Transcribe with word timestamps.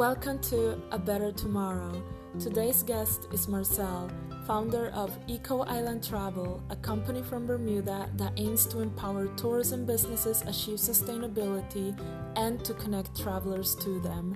Welcome 0.00 0.38
to 0.44 0.80
A 0.92 0.98
Better 0.98 1.30
Tomorrow. 1.30 2.02
Today's 2.38 2.82
guest 2.82 3.28
is 3.34 3.48
Marcelle, 3.48 4.10
founder 4.46 4.88
of 4.94 5.14
Eco 5.26 5.58
Island 5.64 6.02
Travel, 6.02 6.62
a 6.70 6.76
company 6.76 7.22
from 7.22 7.46
Bermuda 7.46 8.08
that 8.14 8.32
aims 8.38 8.64
to 8.68 8.80
empower 8.80 9.26
tourism 9.36 9.84
businesses 9.84 10.40
achieve 10.46 10.78
sustainability 10.78 11.94
and 12.34 12.64
to 12.64 12.72
connect 12.72 13.20
travelers 13.20 13.74
to 13.74 14.00
them. 14.00 14.34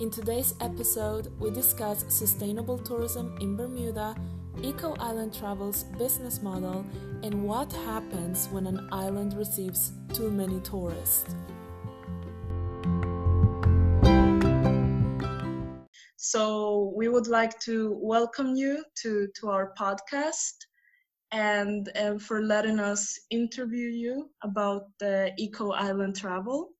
In 0.00 0.10
today's 0.10 0.56
episode, 0.60 1.32
we 1.38 1.52
discuss 1.52 2.04
sustainable 2.08 2.76
tourism 2.76 3.38
in 3.40 3.54
Bermuda, 3.54 4.16
Eco 4.60 4.96
Island 4.98 5.32
Travel's 5.32 5.84
business 5.96 6.42
model, 6.42 6.84
and 7.22 7.44
what 7.44 7.72
happens 7.72 8.48
when 8.48 8.66
an 8.66 8.88
island 8.90 9.34
receives 9.34 9.92
too 10.12 10.32
many 10.32 10.58
tourists. 10.62 11.36
So 16.30 16.92
we 16.96 17.08
would 17.08 17.28
like 17.28 17.56
to 17.60 17.96
welcome 18.02 18.56
you 18.56 18.84
to, 19.02 19.28
to 19.36 19.48
our 19.48 19.72
podcast 19.78 20.56
and 21.30 21.88
uh, 21.96 22.18
for 22.18 22.42
letting 22.42 22.80
us 22.80 23.16
interview 23.30 23.90
you 23.90 24.30
about 24.42 24.86
the 24.98 25.32
Eco 25.38 25.70
Island 25.70 26.16
travel. 26.16 26.70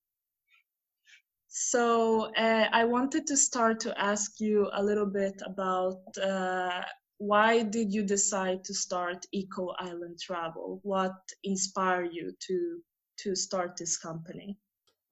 So 1.46 2.34
uh, 2.34 2.66
I 2.72 2.86
wanted 2.86 3.24
to 3.28 3.36
start 3.36 3.78
to 3.80 3.96
ask 4.00 4.40
you 4.40 4.68
a 4.72 4.82
little 4.82 5.06
bit 5.06 5.40
about 5.46 6.02
uh, 6.20 6.82
why 7.18 7.62
did 7.62 7.94
you 7.94 8.02
decide 8.02 8.64
to 8.64 8.74
start 8.74 9.26
Eco 9.32 9.74
Island 9.78 10.18
Travel? 10.20 10.80
What 10.82 11.14
inspired 11.44 12.10
you 12.12 12.32
to 12.48 12.82
to 13.18 13.36
start 13.36 13.76
this 13.76 13.96
company? 13.96 14.58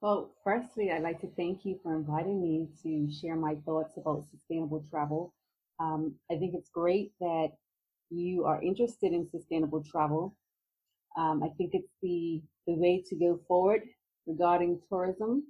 Well, 0.05 0.35
firstly, 0.45 0.93
I'd 0.93 1.03
like 1.03 1.23
to 1.23 1.31
thank 1.35 1.65
you 1.65 1.81
for 1.83 1.97
inviting 1.97 2.43
me 2.43 2.69
to 2.83 3.11
share 3.11 3.37
my 3.37 3.55
thoughts 3.65 3.97
about 3.97 4.27
sustainable 4.31 4.85
travel. 4.91 5.33
Um, 5.81 6.17
I 6.31 6.35
think 6.35 6.53
it's 6.55 6.69
great 6.69 7.13
that 7.21 7.53
you 8.11 8.45
are 8.45 8.63
interested 8.63 9.15
in 9.15 9.27
sustainable 9.31 9.83
travel. 9.83 10.37
Um, 11.17 11.43
I 11.43 11.49
think 11.57 11.71
it's 11.73 11.89
the, 12.03 12.43
the 12.67 12.75
way 12.75 13.03
to 13.09 13.17
go 13.17 13.41
forward 13.49 13.81
regarding 14.27 14.79
tourism. 14.91 15.45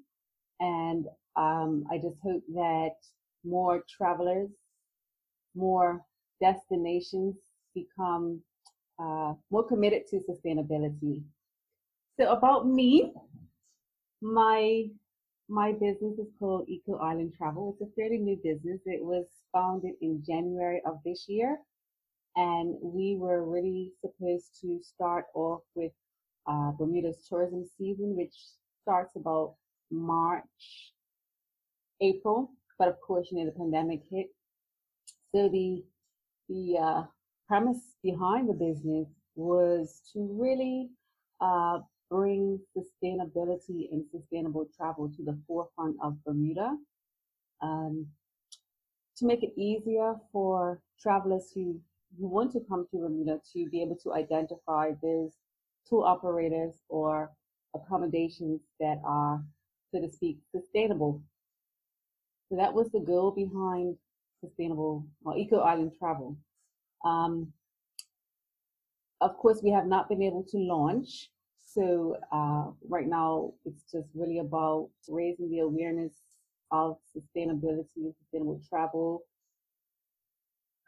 And 0.61 1.07
um, 1.35 1.83
I 1.91 1.97
just 1.97 2.21
hope 2.23 2.45
that 2.55 2.95
more 3.45 3.83
travelers, 3.91 4.51
more 5.57 6.01
destinations 6.41 7.35
become 7.75 8.41
uh, 9.03 9.33
more 9.51 9.67
committed 9.67 10.03
to 10.11 10.21
sustainability. 10.31 11.25
So 12.21 12.31
about 12.31 12.69
me, 12.69 13.13
my 14.25 14.85
my 15.49 15.73
business 15.73 16.19
is 16.19 16.33
called 16.39 16.67
Eco 16.69 16.97
Island 16.97 17.35
Travel. 17.37 17.77
It's 17.79 17.91
a 17.91 17.95
fairly 17.95 18.17
new 18.17 18.41
business. 18.43 18.81
It 18.87 19.05
was 19.05 19.27
founded 19.53 19.93
in 20.01 20.25
January 20.27 20.81
of 20.87 20.99
this 21.05 21.27
year, 21.29 21.59
and 22.35 22.75
we 22.81 23.17
were 23.19 23.45
really 23.45 23.93
supposed 24.01 24.59
to 24.63 24.81
start 24.83 25.27
off 25.35 25.61
with 25.75 25.93
uh, 26.47 26.73
Bermuda's 26.73 27.27
tourism 27.29 27.67
season, 27.77 28.17
which 28.17 28.35
starts 28.83 29.15
about 29.17 29.57
March, 29.91 30.93
April. 32.01 32.51
But 32.79 32.89
of 32.89 32.99
course, 33.07 33.29
you 33.31 33.39
know, 33.39 33.45
the 33.45 33.59
pandemic 33.59 34.01
hit. 34.11 34.29
So 35.35 35.51
the 35.51 35.85
the 36.49 36.79
uh, 36.79 37.03
premise 37.47 37.97
behind 38.03 38.49
the 38.49 38.55
business 38.55 39.09
was 39.35 40.01
to 40.15 40.27
really 40.41 40.89
uh, 41.43 41.81
bring 42.15 42.61
sustainability 42.77 43.91
and 43.91 44.05
sustainable 44.13 44.69
travel 44.77 45.11
to 45.17 45.25
the 45.25 45.37
forefront 45.49 45.97
of 46.01 46.17
Bermuda. 46.25 46.77
Um, 47.61 48.07
to 49.17 49.27
make 49.27 49.43
it 49.43 49.53
easier 49.57 50.15
for 50.33 50.81
travelers 51.01 51.51
who, 51.53 51.81
who 52.19 52.29
want 52.29 52.53
to 52.53 52.61
come 52.69 52.87
to 52.91 52.99
Bermuda 52.99 53.41
to 53.53 53.69
be 53.69 53.83
able 53.83 53.97
to 54.05 54.13
identify 54.13 54.93
those 55.03 55.33
tour 55.89 56.07
operators 56.07 56.75
or 56.89 57.33
accommodations 57.75 58.61
that 58.79 59.01
are, 59.05 59.43
so 59.93 60.01
to 60.01 60.09
speak, 60.09 60.39
sustainable. 60.55 61.21
So 62.49 62.57
that 62.57 62.73
was 62.73 62.91
the 62.93 63.01
goal 63.01 63.33
behind 63.33 63.97
sustainable 64.41 65.05
or 65.25 65.37
eco 65.37 65.59
island 65.59 65.93
travel. 65.99 66.37
Um, 67.05 67.53
of 69.21 69.37
course, 69.37 69.61
we 69.65 69.71
have 69.71 69.87
not 69.87 70.09
been 70.09 70.23
able 70.23 70.45
to 70.51 70.59
launch 70.59 71.31
so 71.75 72.17
uh, 72.31 72.67
right 72.89 73.09
now, 73.09 73.53
it's 73.65 73.83
just 73.91 74.09
really 74.15 74.39
about 74.39 74.91
raising 75.09 75.51
the 75.51 75.61
awareness 75.61 76.13
of 76.71 76.97
sustainability 77.17 78.15
sustainable 78.19 78.61
travel, 78.69 79.23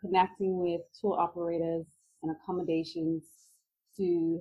connecting 0.01 0.61
with 0.61 0.83
tour 1.01 1.19
operators 1.19 1.87
and 2.23 2.35
accommodations 2.37 3.25
to 3.97 4.41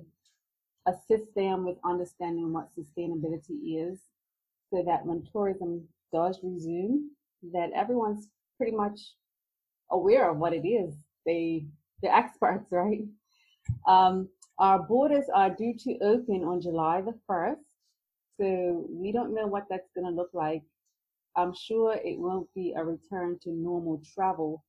assist 0.86 1.34
them 1.34 1.64
with 1.64 1.76
understanding 1.84 2.52
what 2.52 2.68
sustainability 2.78 3.90
is 3.90 3.98
so 4.70 4.84
that 4.86 5.04
when 5.04 5.24
tourism 5.32 5.82
does 6.12 6.38
resume, 6.44 7.08
that 7.52 7.70
everyone's 7.74 8.28
pretty 8.56 8.76
much 8.76 9.00
aware 9.90 10.30
of 10.30 10.38
what 10.38 10.52
it 10.52 10.66
is. 10.66 10.94
They, 11.24 11.66
they're 12.02 12.12
experts, 12.14 12.70
right? 12.70 13.02
Um, 13.88 14.28
our 14.58 14.82
borders 14.82 15.26
are 15.34 15.50
due 15.50 15.74
to 15.80 15.98
open 16.00 16.42
on 16.44 16.60
July 16.60 17.02
the 17.02 17.14
1st, 17.28 17.56
so 18.40 18.86
we 18.88 19.12
don't 19.12 19.34
know 19.34 19.46
what 19.46 19.64
that's 19.68 19.90
going 19.94 20.06
to 20.06 20.14
look 20.16 20.30
like. 20.32 20.62
I'm 21.36 21.52
sure 21.54 21.94
it 22.02 22.18
won't 22.18 22.48
be 22.54 22.72
a 22.76 22.82
return 22.82 23.38
to 23.42 23.50
normal 23.50 24.00
travel 24.14 24.64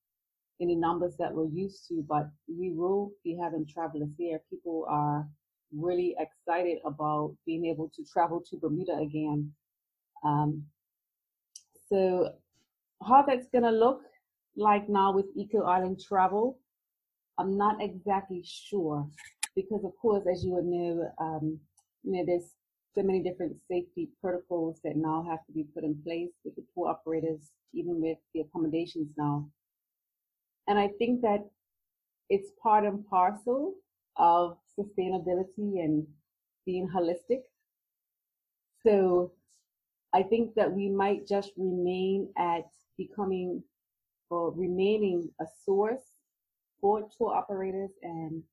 in 0.60 0.68
the 0.68 0.76
numbers 0.76 1.16
that 1.20 1.34
we're 1.34 1.48
used 1.48 1.88
to, 1.88 2.04
but 2.08 2.28
we 2.48 2.72
will 2.72 3.12
be 3.24 3.38
having 3.42 3.66
travelers 3.66 4.10
here. 4.18 4.42
People 4.50 4.86
are 4.90 5.26
really 5.72 6.16
excited 6.20 6.80
about 6.86 7.36
being 7.46 7.66
able 7.66 7.90
to 7.96 8.04
travel 8.04 8.44
to 8.50 8.58
Bermuda 8.58 8.98
again. 8.98 9.54
Um, 10.26 10.64
so 11.90 12.34
how 13.08 13.22
that's 13.22 13.48
going 13.48 13.64
to 13.64 13.72
look 13.72 14.02
like 14.58 14.90
now 14.90 15.14
with 15.14 15.28
Eco 15.36 15.64
Island 15.64 16.02
travel, 16.06 16.60
I'm 17.38 17.58
not 17.58 17.82
exactly 17.82 18.44
sure 18.44 19.08
because 19.58 19.84
of 19.84 19.92
course, 20.00 20.24
as 20.32 20.46
you 20.46 20.52
would 20.52 20.66
know, 20.66 21.12
um, 21.20 21.60
you 22.04 22.12
know, 22.12 22.24
there's 22.26 22.54
so 22.94 23.02
many 23.02 23.24
different 23.24 23.56
safety 23.68 24.08
protocols 24.22 24.80
that 24.84 24.96
now 24.96 25.26
have 25.28 25.44
to 25.48 25.52
be 25.52 25.66
put 25.74 25.84
in 25.84 26.00
place 26.04 26.30
with 26.46 26.56
the 26.56 26.64
tour 26.74 26.90
operators, 26.90 27.50
even 27.74 28.00
with 28.00 28.20
the 28.36 28.42
accommodations 28.42 29.10
now. 29.18 29.50
And 30.68 30.78
I 30.78 30.90
think 31.00 31.22
that 31.22 31.44
it's 32.30 32.52
part 32.62 32.86
and 32.86 33.04
parcel 33.10 33.74
of 34.16 34.58
sustainability 34.78 35.84
and 35.84 36.06
being 36.68 36.88
holistic. 36.88 37.42
So 38.86 39.32
I 40.14 40.22
think 40.22 40.54
that 40.54 40.72
we 40.72 40.88
might 40.88 41.28
just 41.28 41.52
remain 41.58 42.30
at 42.38 42.68
becoming 42.96 43.64
or 44.30 44.52
remaining 44.52 45.30
a 45.42 45.46
source 45.66 46.04
for 46.80 47.08
tour 47.18 47.34
operators 47.34 47.92
and 48.04 48.44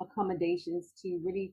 accommodations 0.00 0.92
to 1.02 1.20
really 1.24 1.52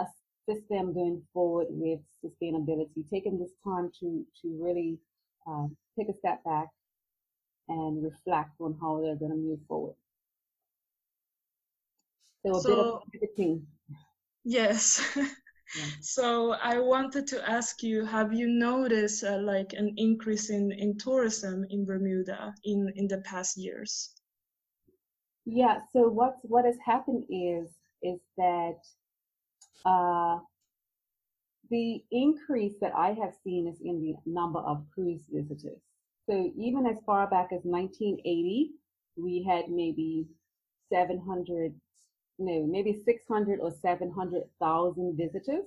assist 0.00 0.68
them 0.68 0.92
going 0.92 1.22
forward 1.32 1.66
with 1.70 2.00
sustainability, 2.24 3.08
taking 3.10 3.38
this 3.38 3.52
time 3.64 3.90
to, 4.00 4.24
to 4.40 4.58
really 4.60 4.98
um, 5.46 5.76
take 5.98 6.08
a 6.08 6.18
step 6.18 6.42
back 6.44 6.68
and 7.68 8.02
reflect 8.02 8.50
on 8.60 8.76
how 8.80 9.00
they're 9.00 9.16
going 9.16 9.30
to 9.30 9.36
move 9.36 9.60
forward. 9.68 9.94
So 12.44 12.56
a 12.56 12.60
so, 12.60 12.68
bit 12.68 12.78
of 12.78 13.02
everything. 13.14 13.66
Yes. 14.44 15.00
yeah. 15.16 15.26
So 16.02 16.52
I 16.52 16.78
wanted 16.78 17.26
to 17.28 17.48
ask 17.48 17.82
you, 17.82 18.04
have 18.04 18.34
you 18.34 18.46
noticed 18.46 19.24
uh, 19.24 19.38
like 19.38 19.72
an 19.72 19.94
increase 19.96 20.50
in, 20.50 20.70
in 20.70 20.98
tourism 20.98 21.64
in 21.70 21.86
Bermuda 21.86 22.54
in, 22.64 22.92
in 22.94 23.08
the 23.08 23.22
past 23.22 23.56
years? 23.56 24.10
Yeah. 25.44 25.80
So 25.92 26.08
what 26.08 26.36
what 26.42 26.64
has 26.64 26.76
happened 26.84 27.24
is 27.30 27.70
is 28.02 28.20
that 28.36 28.78
uh, 29.84 30.38
the 31.70 32.04
increase 32.10 32.74
that 32.80 32.94
I 32.96 33.08
have 33.14 33.34
seen 33.44 33.66
is 33.68 33.80
in 33.82 34.00
the 34.00 34.14
number 34.30 34.60
of 34.60 34.84
cruise 34.94 35.24
visitors. 35.30 35.80
So 36.28 36.52
even 36.56 36.86
as 36.86 36.98
far 37.06 37.28
back 37.28 37.48
as 37.52 37.62
1980, 37.64 38.72
we 39.16 39.42
had 39.48 39.70
maybe 39.70 40.26
700, 40.92 41.74
no, 42.38 42.66
maybe 42.66 43.02
600 43.04 43.60
or 43.60 43.72
700,000 43.72 45.16
visitors. 45.16 45.64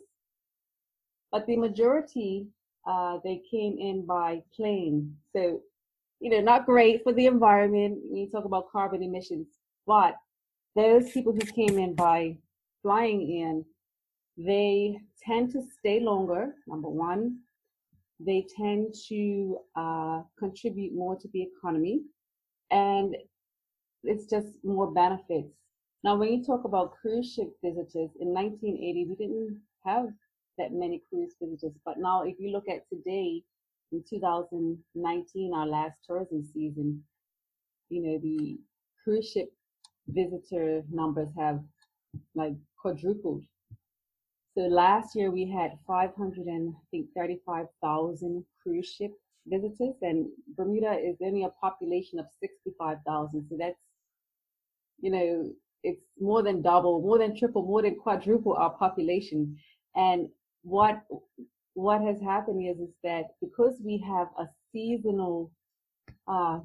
But 1.32 1.46
the 1.48 1.58
majority, 1.58 2.48
uh, 2.88 3.20
they 3.24 3.42
came 3.52 3.78
in 3.80 4.06
by 4.06 4.44
plane. 4.56 5.18
So, 5.34 5.62
you 6.20 6.32
know, 6.32 6.42
not 6.42 6.66
great 6.66 7.04
for 7.04 7.14
the 7.14 7.26
environment. 7.28 8.00
When 8.06 8.22
you 8.22 8.30
talk 8.30 8.46
about 8.46 8.72
carbon 8.72 9.04
emissions, 9.04 9.48
but 9.88 10.16
those 10.76 11.12
people 11.12 11.34
who 11.34 11.40
came 11.40 11.78
in 11.80 11.96
by 11.96 12.38
flying 12.82 13.22
in, 13.22 13.66
they 14.38 14.98
tend 15.26 15.52
to 15.52 15.62
stay 15.80 16.00
longer, 16.00 16.54
number 16.68 16.90
one. 16.90 17.40
they 18.20 18.46
tend 18.58 18.94
to 19.10 19.58
uh, 19.76 20.22
contribute 20.40 20.94
more 20.94 21.16
to 21.18 21.28
the 21.34 21.42
economy 21.44 22.02
and 22.72 23.16
it's 24.04 24.26
just 24.30 24.48
more 24.64 24.92
benefits. 24.92 25.52
Now, 26.04 26.16
when 26.16 26.32
you 26.32 26.44
talk 26.44 26.66
about 26.66 26.94
cruise 27.02 27.34
ship 27.34 27.50
visitors, 27.64 28.12
in 28.20 28.30
1980, 28.34 29.06
we 29.10 29.16
didn't 29.16 29.60
have 29.86 30.08
that 30.58 30.72
many 30.72 31.02
cruise 31.10 31.34
visitors. 31.42 31.74
But 31.84 31.98
now, 31.98 32.24
if 32.24 32.36
you 32.40 32.52
look 32.52 32.66
at 32.70 32.88
today, 32.90 33.42
in 33.92 34.04
2019, 34.10 35.54
our 35.54 35.66
last 35.68 35.96
tourism 36.06 36.44
season, 36.54 37.04
you 37.90 38.02
know, 38.04 38.20
the 38.22 38.60
cruise 39.04 39.30
ship 39.32 39.52
visitor 40.08 40.84
numbers 40.92 41.30
have 41.38 41.60
like 42.36 42.54
quadrupled. 42.78 43.44
So 44.56 44.62
last 44.62 45.16
year 45.16 45.32
we 45.32 45.50
had 45.50 45.78
500 45.86 46.46
and 46.48 46.74
I 46.76 46.82
think 46.92 47.08
35,000 47.16 48.46
cruise 48.62 48.88
ship 48.88 49.12
visitors, 49.48 49.96
and 50.02 50.28
Bermuda 50.58 50.94
is 50.94 51.18
only 51.22 51.44
a 51.44 51.50
population 51.62 52.20
of 52.20 52.26
65,000. 52.40 53.48
So 53.50 53.58
that's, 53.60 53.76
you 55.02 55.12
know, 55.12 55.52
it's 55.84 56.02
more 56.20 56.42
than 56.42 56.62
double, 56.62 57.02
more 57.02 57.20
than 57.20 57.38
triple, 57.38 57.64
more 57.64 57.82
than 57.82 57.96
quadruple 57.96 58.54
our 58.54 58.72
population. 58.72 59.58
And 59.96 60.30
what 60.64 61.04
what 61.74 62.02
has 62.02 62.20
happened 62.22 62.66
is 62.66 62.80
is 62.80 62.94
that 63.04 63.26
because 63.42 63.76
we 63.84 63.98
have 63.98 64.28
a 64.40 64.48
seasonal 64.72 65.52
uh, 66.28 66.60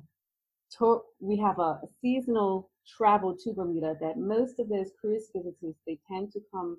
tour, 0.70 1.02
we 1.18 1.36
have 1.38 1.58
a, 1.58 1.80
a 1.82 1.88
seasonal 2.00 2.69
travel 2.86 3.36
to 3.36 3.52
Bermuda 3.52 3.96
that 4.00 4.18
most 4.18 4.58
of 4.58 4.68
those 4.68 4.90
cruise 5.00 5.28
visitors 5.34 5.74
they 5.86 5.98
tend 6.10 6.32
to 6.32 6.40
come 6.52 6.78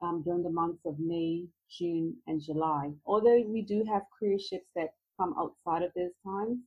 um, 0.00 0.22
during 0.22 0.42
the 0.42 0.50
months 0.50 0.84
of 0.84 0.98
May, 0.98 1.44
June, 1.70 2.16
and 2.26 2.40
July. 2.40 2.92
Although 3.06 3.42
we 3.46 3.62
do 3.62 3.84
have 3.88 4.02
cruise 4.16 4.46
ships 4.46 4.66
that 4.74 4.94
come 5.18 5.34
outside 5.38 5.82
of 5.82 5.92
those 5.94 6.12
times, 6.24 6.58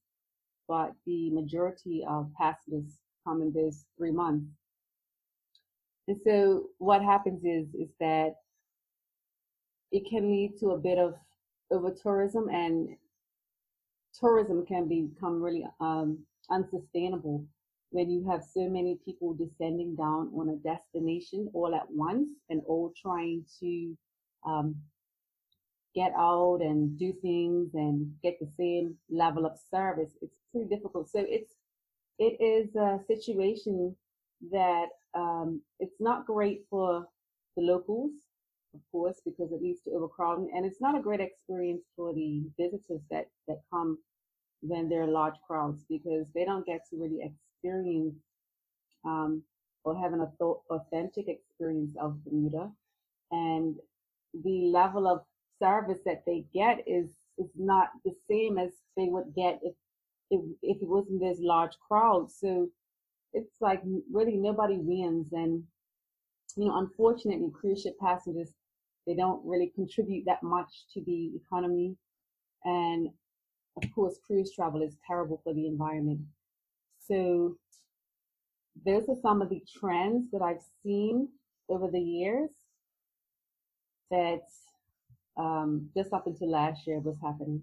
but 0.67 0.93
the 1.05 1.29
majority 1.31 2.03
of 2.07 2.31
passengers 2.37 2.97
come 3.25 3.41
in 3.41 3.51
those 3.51 3.85
three 3.97 4.11
months. 4.11 4.45
And 6.07 6.17
so 6.23 6.67
what 6.77 7.01
happens 7.01 7.43
is 7.43 7.67
is 7.73 7.89
that 7.99 8.35
it 9.91 10.03
can 10.09 10.29
lead 10.29 10.57
to 10.59 10.71
a 10.71 10.77
bit 10.77 10.97
of 10.97 11.15
over 11.71 11.91
tourism 11.91 12.49
and 12.49 12.89
tourism 14.19 14.65
can 14.65 14.87
become 14.87 15.41
really 15.41 15.65
um, 15.79 16.19
unsustainable 16.49 17.45
when 17.95 18.09
you 18.09 18.27
have 18.29 18.43
so 18.43 18.67
many 18.67 18.99
people 19.05 19.33
descending 19.33 19.95
down 19.95 20.29
on 20.37 20.49
a 20.49 20.57
destination 20.57 21.49
all 21.53 21.73
at 21.73 21.89
once 21.89 22.27
and 22.49 22.61
all 22.67 22.91
trying 23.01 23.45
to 23.61 23.97
um, 24.45 24.75
get 25.95 26.11
out 26.17 26.59
and 26.59 26.99
do 26.99 27.13
things 27.21 27.69
and 27.73 28.11
get 28.21 28.37
the 28.41 28.51
same 28.57 28.95
level 29.09 29.45
of 29.45 29.53
service 29.71 30.11
it's 30.21 30.35
pretty 30.51 30.67
difficult. 30.67 31.09
So 31.09 31.23
it's 31.25 31.53
it 32.19 32.35
is 32.41 32.75
a 32.75 32.99
situation 33.07 33.95
that 34.51 34.87
um, 35.13 35.61
it's 35.79 36.01
not 36.01 36.25
great 36.25 36.65
for 36.69 37.07
the 37.55 37.63
locals 37.63 38.11
of 38.73 38.81
course 38.91 39.21
because 39.25 39.53
it 39.53 39.61
leads 39.61 39.81
to 39.83 39.91
overcrowding 39.91 40.51
and 40.53 40.65
it's 40.65 40.81
not 40.81 40.97
a 40.97 41.01
great 41.01 41.21
experience 41.21 41.83
for 41.95 42.13
the 42.13 42.43
visitors 42.59 43.03
that 43.09 43.27
that 43.47 43.61
come 43.71 43.97
when 44.61 44.89
there 44.89 45.03
are 45.03 45.07
large 45.21 45.39
crowds 45.47 45.85
because 45.89 46.27
they 46.35 46.43
don't 46.43 46.65
get 46.65 46.81
to 46.89 46.97
really 46.97 47.21
experience 47.65 48.15
um, 49.05 49.43
or 49.83 49.95
have 49.97 50.13
an 50.13 50.27
authentic 50.69 51.27
experience 51.27 51.95
of 51.99 52.23
Bermuda. 52.23 52.71
And 53.31 53.75
the 54.43 54.71
level 54.71 55.07
of 55.07 55.21
service 55.61 55.99
that 56.05 56.23
they 56.25 56.45
get 56.53 56.79
is 56.87 57.09
is 57.37 57.49
not 57.57 57.89
the 58.05 58.13
same 58.29 58.57
as 58.57 58.71
they 58.95 59.07
would 59.09 59.33
get 59.35 59.59
if 59.61 59.75
if, 60.31 60.41
if 60.61 60.81
it 60.81 60.87
wasn't 60.87 61.19
this 61.19 61.37
large 61.41 61.73
crowd. 61.87 62.31
So 62.31 62.69
it's 63.33 63.55
like 63.61 63.81
really 64.11 64.37
nobody 64.37 64.77
wins. 64.77 65.33
And 65.33 65.63
you 66.55 66.65
know, 66.65 66.77
unfortunately, 66.77 67.51
cruise 67.53 67.81
ship 67.81 67.97
passengers 67.99 68.53
they 69.05 69.15
don't 69.15 69.45
really 69.45 69.71
contribute 69.75 70.25
that 70.25 70.41
much 70.41 70.85
to 70.93 71.03
the 71.05 71.31
economy. 71.35 71.95
And 72.63 73.09
of 73.77 73.83
course, 73.93 74.17
cruise 74.25 74.51
travel 74.55 74.81
is 74.81 74.97
terrible 75.05 75.39
for 75.43 75.53
the 75.53 75.67
environment. 75.67 76.21
So 77.07 77.57
those 78.85 79.07
are 79.09 79.21
some 79.21 79.41
of 79.41 79.49
the 79.49 79.61
trends 79.79 80.31
that 80.31 80.41
I've 80.41 80.63
seen 80.83 81.29
over 81.69 81.89
the 81.89 81.99
years 81.99 82.51
that 84.11 84.43
um, 85.37 85.89
just 85.95 86.13
up 86.13 86.27
until 86.27 86.51
last 86.51 86.85
year 86.87 86.99
was 86.99 87.17
happening. 87.21 87.61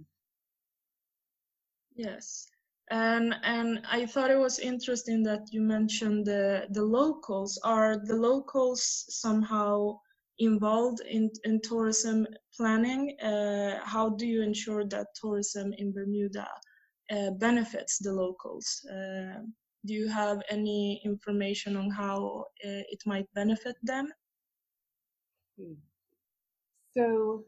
Yes. 1.95 2.49
And 2.91 3.35
and 3.43 3.81
I 3.91 4.07
thought 4.07 4.31
it 4.31 4.39
was 4.39 4.59
interesting 4.59 5.23
that 5.23 5.53
you 5.53 5.61
mentioned 5.61 6.27
the 6.27 6.67
the 6.71 6.83
locals. 6.83 7.59
Are 7.65 7.97
the 7.97 8.17
locals 8.17 9.07
somehow 9.09 9.99
involved 10.39 11.01
in, 11.09 11.31
in 11.45 11.61
tourism 11.61 12.27
planning? 12.57 13.17
Uh, 13.21 13.81
how 13.85 14.11
do 14.11 14.27
you 14.27 14.43
ensure 14.43 14.85
that 14.87 15.07
tourism 15.15 15.73
in 15.79 15.93
Bermuda 15.93 16.49
benefits 17.39 17.99
the 17.99 18.13
locals? 18.13 18.85
Uh, 18.91 19.41
do 19.85 19.95
you 19.95 20.09
have 20.09 20.41
any 20.49 21.01
information 21.05 21.77
on 21.77 21.91
how 21.91 22.45
uh, 22.65 22.85
it 22.89 23.03
might 23.07 23.27
benefit 23.35 23.77
them? 23.83 24.09
Hmm. 25.59 25.75
So, 26.95 27.45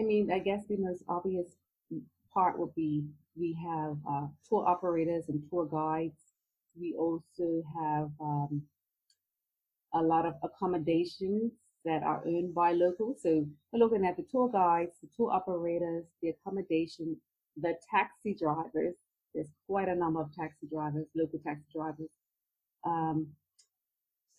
I 0.00 0.02
mean, 0.02 0.30
I 0.30 0.38
guess 0.38 0.66
the 0.66 0.76
most 0.76 1.04
obvious 1.08 1.56
part 2.32 2.58
would 2.58 2.74
be 2.74 3.04
we 3.36 3.56
have 3.64 3.96
uh, 4.08 4.26
tour 4.48 4.66
operators 4.66 5.28
and 5.28 5.42
tour 5.48 5.66
guides. 5.66 6.20
We 6.78 6.94
also 6.98 7.62
have 7.78 8.10
um, 8.20 8.62
a 9.94 10.02
lot 10.02 10.26
of 10.26 10.34
accommodations 10.42 11.52
that 11.84 12.02
are 12.02 12.22
owned 12.26 12.54
by 12.54 12.72
locals. 12.72 13.22
So 13.22 13.46
we're 13.72 13.78
looking 13.78 14.06
at 14.06 14.16
the 14.16 14.24
tour 14.30 14.48
guides, 14.48 14.98
the 15.00 15.08
tour 15.16 15.30
operators, 15.32 16.04
the 16.22 16.30
accommodation, 16.30 17.16
the 17.60 17.74
taxi 17.90 18.34
drivers. 18.34 18.94
There's 19.34 19.50
quite 19.66 19.88
a 19.88 19.94
number 19.94 20.20
of 20.20 20.34
taxi 20.34 20.66
drivers, 20.70 21.06
local 21.14 21.38
taxi 21.44 21.64
drivers. 21.74 22.10
Um, 22.84 23.28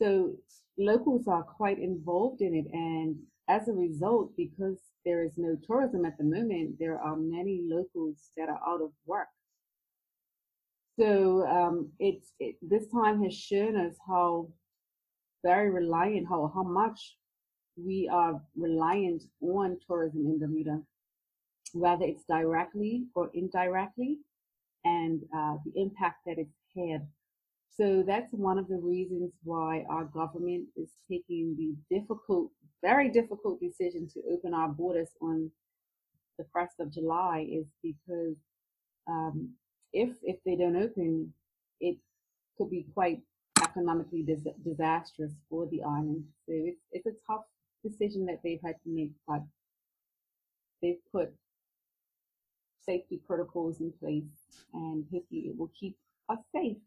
so 0.01 0.33
locals 0.77 1.27
are 1.27 1.44
quite 1.44 1.80
involved 1.80 2.42
in 2.42 2.54
it. 2.56 2.65
And 2.71 3.15
as 3.48 3.68
a 3.68 3.74
result, 3.74 4.31
because 4.38 4.80
there 5.06 5.23
is 5.23 5.33
no 5.38 5.57
tourism 5.66 6.06
at 6.06 6.18
the 6.18 6.23
moment, 6.23 6.76
there 6.80 6.99
are 6.99 7.16
many 7.16 7.61
locals 7.64 8.30
that 8.38 8.49
are 8.49 8.61
out 8.68 8.81
of 8.81 8.92
work. 9.06 9.28
So 10.99 11.45
um, 11.47 11.90
it's 11.99 12.33
it, 12.40 12.56
this 12.61 12.85
time 12.94 13.23
has 13.23 13.33
shown 13.33 13.76
us 13.76 13.95
how 14.07 14.49
very 15.44 15.69
reliant, 15.69 16.28
how, 16.30 16.52
how 16.54 16.64
much 16.64 17.18
we 17.76 18.07
are 18.11 18.40
reliant 18.56 19.23
on 19.42 19.78
tourism 19.88 20.26
in 20.28 20.40
Bermuda, 20.40 20.81
whether 21.73 22.06
it's 22.06 22.23
directly 22.25 23.06
or 23.15 23.30
indirectly, 23.33 24.19
and 24.85 25.21
uh, 25.35 25.56
the 25.65 25.81
impact 25.81 26.19
that 26.25 26.37
it's 26.37 26.56
had. 26.75 27.07
So 27.75 28.03
that's 28.06 28.31
one 28.31 28.59
of 28.59 28.68
the 28.68 28.77
reasons 28.77 29.31
why 29.44 29.85
our 29.89 30.06
government 30.06 30.68
is 30.75 30.92
taking 31.09 31.56
the 31.57 31.75
difficult, 31.99 32.51
very 32.83 33.09
difficult 33.09 33.59
decision 33.59 34.07
to 34.13 34.21
open 34.31 34.53
our 34.53 34.69
borders 34.69 35.09
on 35.21 35.51
the 36.37 36.45
first 36.53 36.75
of 36.80 36.92
July 36.92 37.47
is 37.51 37.65
because 37.81 38.35
um, 39.07 39.51
if 39.92 40.09
if 40.23 40.37
they 40.45 40.56
don't 40.56 40.75
open, 40.75 41.33
it 41.80 41.97
could 42.57 42.69
be 42.69 42.85
quite 42.94 43.21
economically 43.61 44.23
dis- 44.23 44.47
disastrous 44.65 45.33
for 45.49 45.68
the 45.68 45.81
island. 45.83 46.23
So 46.47 46.53
it's 46.53 46.81
it's 46.92 47.07
a 47.07 47.31
tough 47.31 47.44
decision 47.83 48.25
that 48.27 48.42
they've 48.44 48.61
had 48.63 48.75
to 48.83 48.89
make, 48.89 49.11
but 49.27 49.42
they've 50.81 51.03
put 51.11 51.33
safety 52.85 53.19
protocols 53.25 53.80
in 53.80 53.92
place, 53.99 54.23
and 54.73 55.06
hopefully 55.11 55.42
it 55.47 55.57
will 55.57 55.71
keep 55.80 55.97
us 56.30 56.40
safe. 56.54 56.78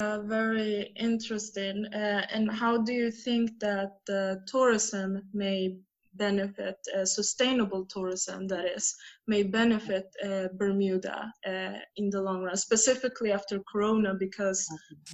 Uh, 0.00 0.20
very 0.20 0.92
interesting. 0.96 1.86
Uh, 1.92 2.24
and 2.30 2.50
how 2.50 2.78
do 2.78 2.92
you 2.92 3.10
think 3.10 3.58
that 3.58 3.96
uh, 4.12 4.36
tourism 4.46 5.22
may 5.32 5.76
benefit 6.14 6.76
uh, 6.96 7.04
sustainable 7.04 7.84
tourism 7.86 8.46
that 8.48 8.64
is 8.64 8.94
may 9.26 9.42
benefit 9.42 10.06
uh, 10.24 10.48
bermuda 10.56 11.32
uh, 11.46 11.78
in 11.96 12.10
the 12.10 12.20
long 12.20 12.42
run 12.42 12.56
specifically 12.56 13.30
after 13.30 13.60
corona 13.70 14.14
because 14.14 14.66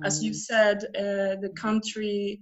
as 0.04 0.22
you 0.22 0.32
said 0.32 0.80
the 1.42 1.52
country 1.56 2.40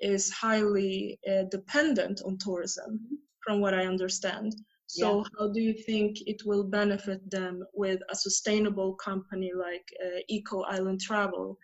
is 0.00 0.30
highly 0.30 1.18
dependent 1.50 2.20
on 2.24 2.38
tourism 2.38 3.00
from 3.40 3.60
what 3.60 3.74
i 3.74 3.84
understand 3.86 4.54
so 4.98 5.18
yeah. 5.18 5.24
how 5.38 5.48
do 5.48 5.60
you 5.60 5.74
think 5.88 6.18
it 6.26 6.40
will 6.44 6.64
benefit 6.64 7.20
them 7.30 7.62
with 7.74 8.00
a 8.10 8.14
sustainable 8.14 8.94
company 8.94 9.52
like 9.54 9.86
uh, 10.04 10.20
eco 10.28 10.62
island 10.62 11.00
travel 11.00 11.58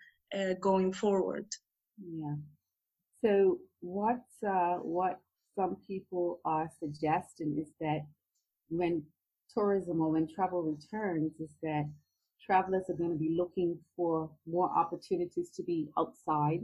going 0.59 0.91
forward 0.93 1.45
yeah 1.97 2.35
so 3.23 3.57
what's 3.81 4.37
what 4.81 5.19
some 5.55 5.75
people 5.87 6.39
are 6.45 6.69
suggesting 6.79 7.57
is 7.59 7.71
that 7.79 8.01
when 8.69 9.03
tourism 9.53 10.01
or 10.01 10.09
when 10.11 10.27
travel 10.27 10.61
returns 10.63 11.33
is 11.39 11.55
that 11.61 11.89
travelers 12.45 12.89
are 12.89 12.95
going 12.95 13.11
to 13.11 13.17
be 13.17 13.35
looking 13.37 13.77
for 13.95 14.29
more 14.47 14.69
opportunities 14.75 15.51
to 15.51 15.63
be 15.63 15.89
outside. 15.97 16.61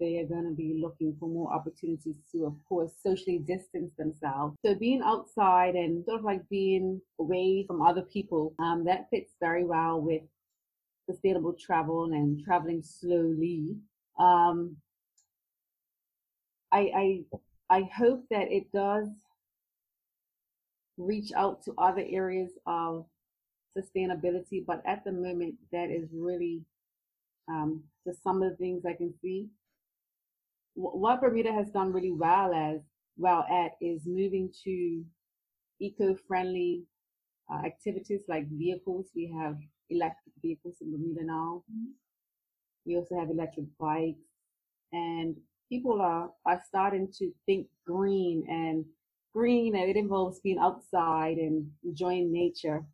They 0.00 0.18
are 0.18 0.26
going 0.26 0.44
to 0.44 0.54
be 0.54 0.78
looking 0.80 1.16
for 1.18 1.28
more 1.28 1.52
opportunities 1.52 2.16
to, 2.32 2.46
of 2.46 2.54
course, 2.68 2.92
socially 3.02 3.38
distance 3.38 3.92
themselves. 3.98 4.56
So 4.64 4.74
being 4.74 5.02
outside 5.04 5.74
and 5.74 6.04
sort 6.04 6.20
of 6.20 6.24
like 6.24 6.48
being 6.48 7.00
away 7.18 7.64
from 7.66 7.82
other 7.82 8.02
people, 8.02 8.54
um, 8.58 8.84
that 8.84 9.08
fits 9.10 9.32
very 9.40 9.64
well 9.64 10.00
with 10.00 10.22
sustainable 11.10 11.54
travel 11.54 12.04
and 12.04 12.44
traveling 12.44 12.82
slowly. 12.82 13.76
Um, 14.18 14.76
I, 16.70 16.80
I 16.94 17.38
I 17.70 17.82
hope 17.94 18.24
that 18.30 18.50
it 18.50 18.72
does 18.72 19.08
reach 20.96 21.32
out 21.36 21.62
to 21.64 21.74
other 21.78 22.04
areas 22.08 22.50
of 22.66 23.06
sustainability, 23.76 24.64
but 24.66 24.82
at 24.86 25.04
the 25.04 25.12
moment, 25.12 25.54
that 25.72 25.90
is 25.90 26.08
really 26.12 26.62
um, 27.48 27.82
just 28.06 28.22
some 28.22 28.42
of 28.42 28.50
the 28.50 28.56
things 28.56 28.84
I 28.86 28.94
can 28.94 29.14
see. 29.22 29.48
What 30.80 31.20
Bermuda 31.20 31.52
has 31.52 31.70
done 31.70 31.92
really 31.92 32.12
well 32.12 32.54
as 32.54 32.80
well 33.16 33.44
at 33.50 33.72
is 33.80 34.06
moving 34.06 34.48
to 34.62 35.04
eco-friendly 35.80 36.84
uh, 37.52 37.66
activities 37.66 38.20
like 38.28 38.48
vehicles. 38.48 39.06
We 39.12 39.34
have 39.36 39.56
electric 39.90 40.34
vehicles 40.40 40.76
in 40.80 40.92
Bermuda 40.92 41.24
now. 41.24 41.64
Mm-hmm. 41.68 41.90
We 42.86 42.96
also 42.96 43.18
have 43.18 43.28
electric 43.28 43.66
bikes, 43.80 44.22
and 44.92 45.34
people 45.68 46.00
are 46.00 46.30
are 46.46 46.62
starting 46.68 47.08
to 47.18 47.32
think 47.44 47.66
green 47.84 48.46
and 48.48 48.84
green, 49.34 49.74
and 49.74 49.90
it 49.90 49.96
involves 49.96 50.38
being 50.38 50.58
outside 50.60 51.38
and 51.38 51.72
enjoying 51.82 52.32
nature. 52.32 52.86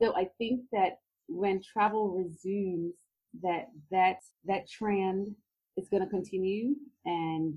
So 0.00 0.14
I 0.14 0.28
think 0.38 0.60
that 0.70 1.00
when 1.26 1.60
travel 1.60 2.10
resumes, 2.10 2.94
that 3.42 3.66
that 3.90 4.20
that 4.44 4.68
trend 4.68 5.34
is 5.76 5.88
going 5.88 6.02
to 6.02 6.08
continue, 6.08 6.74
and 7.04 7.54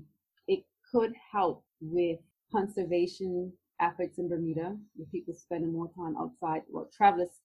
it 0.48 0.64
could 0.92 1.12
help 1.32 1.64
with 1.80 2.18
conservation 2.52 3.52
efforts 3.80 4.18
in 4.18 4.28
Bermuda, 4.28 4.76
with 4.96 5.10
people 5.10 5.34
spending 5.34 5.72
more 5.72 5.90
time 5.96 6.14
outside, 6.18 6.62
well, 6.68 6.88
travelers 6.94 7.40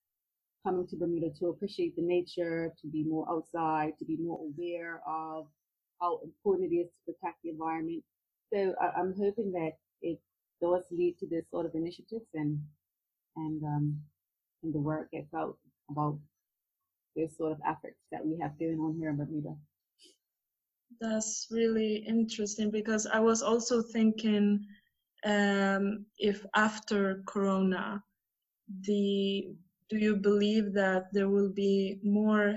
coming 0.66 0.88
to 0.88 0.98
Bermuda 0.98 1.30
to 1.40 1.48
appreciate 1.48 1.96
the 1.96 2.02
nature, 2.02 2.74
to 2.82 2.88
be 2.88 3.04
more 3.04 3.26
outside, 3.30 3.94
to 4.00 4.06
be 4.06 4.18
more 4.18 4.40
aware 4.40 5.02
of 5.08 5.48
how 6.02 6.20
important 6.24 6.72
it 6.72 6.76
is 6.76 6.88
to 6.88 7.14
protect 7.14 7.38
the 7.44 7.50
environment. 7.50 8.04
So 8.52 8.74
I, 8.82 9.00
am 9.00 9.14
hoping 9.18 9.52
that 9.54 9.74
it 10.02 10.20
does 10.62 10.84
lead 10.92 11.18
to 11.20 11.28
this 11.28 11.46
sort 11.52 11.66
of 11.66 11.76
initiatives 11.76 12.26
and 12.34 12.60
and 13.36 13.64
um, 13.64 14.02
and 14.64 14.74
the 14.74 14.80
work 14.80 15.12
gets 15.12 15.34
out 15.34 15.58
about 15.90 16.18
this 17.16 17.38
sort 17.38 17.52
of 17.52 17.60
efforts 17.68 18.00
that 18.12 18.26
we 18.26 18.38
have 18.42 18.58
going 18.60 18.80
on 18.80 18.96
here 18.98 19.10
in 19.10 19.18
Bermuda. 19.18 19.56
That's 21.02 21.48
really 21.52 21.98
interesting 22.08 22.72
because 22.72 23.06
I 23.06 23.20
was 23.20 23.42
also 23.42 23.82
thinking 23.82 24.66
um, 25.26 26.06
if 26.18 26.46
after 26.56 27.24
Corona, 27.26 28.04
the 28.82 29.48
do 29.90 29.98
you 29.98 30.16
believe 30.16 30.74
that 30.74 31.06
there 31.14 31.30
will 31.30 31.52
be 31.52 32.00
more 32.04 32.56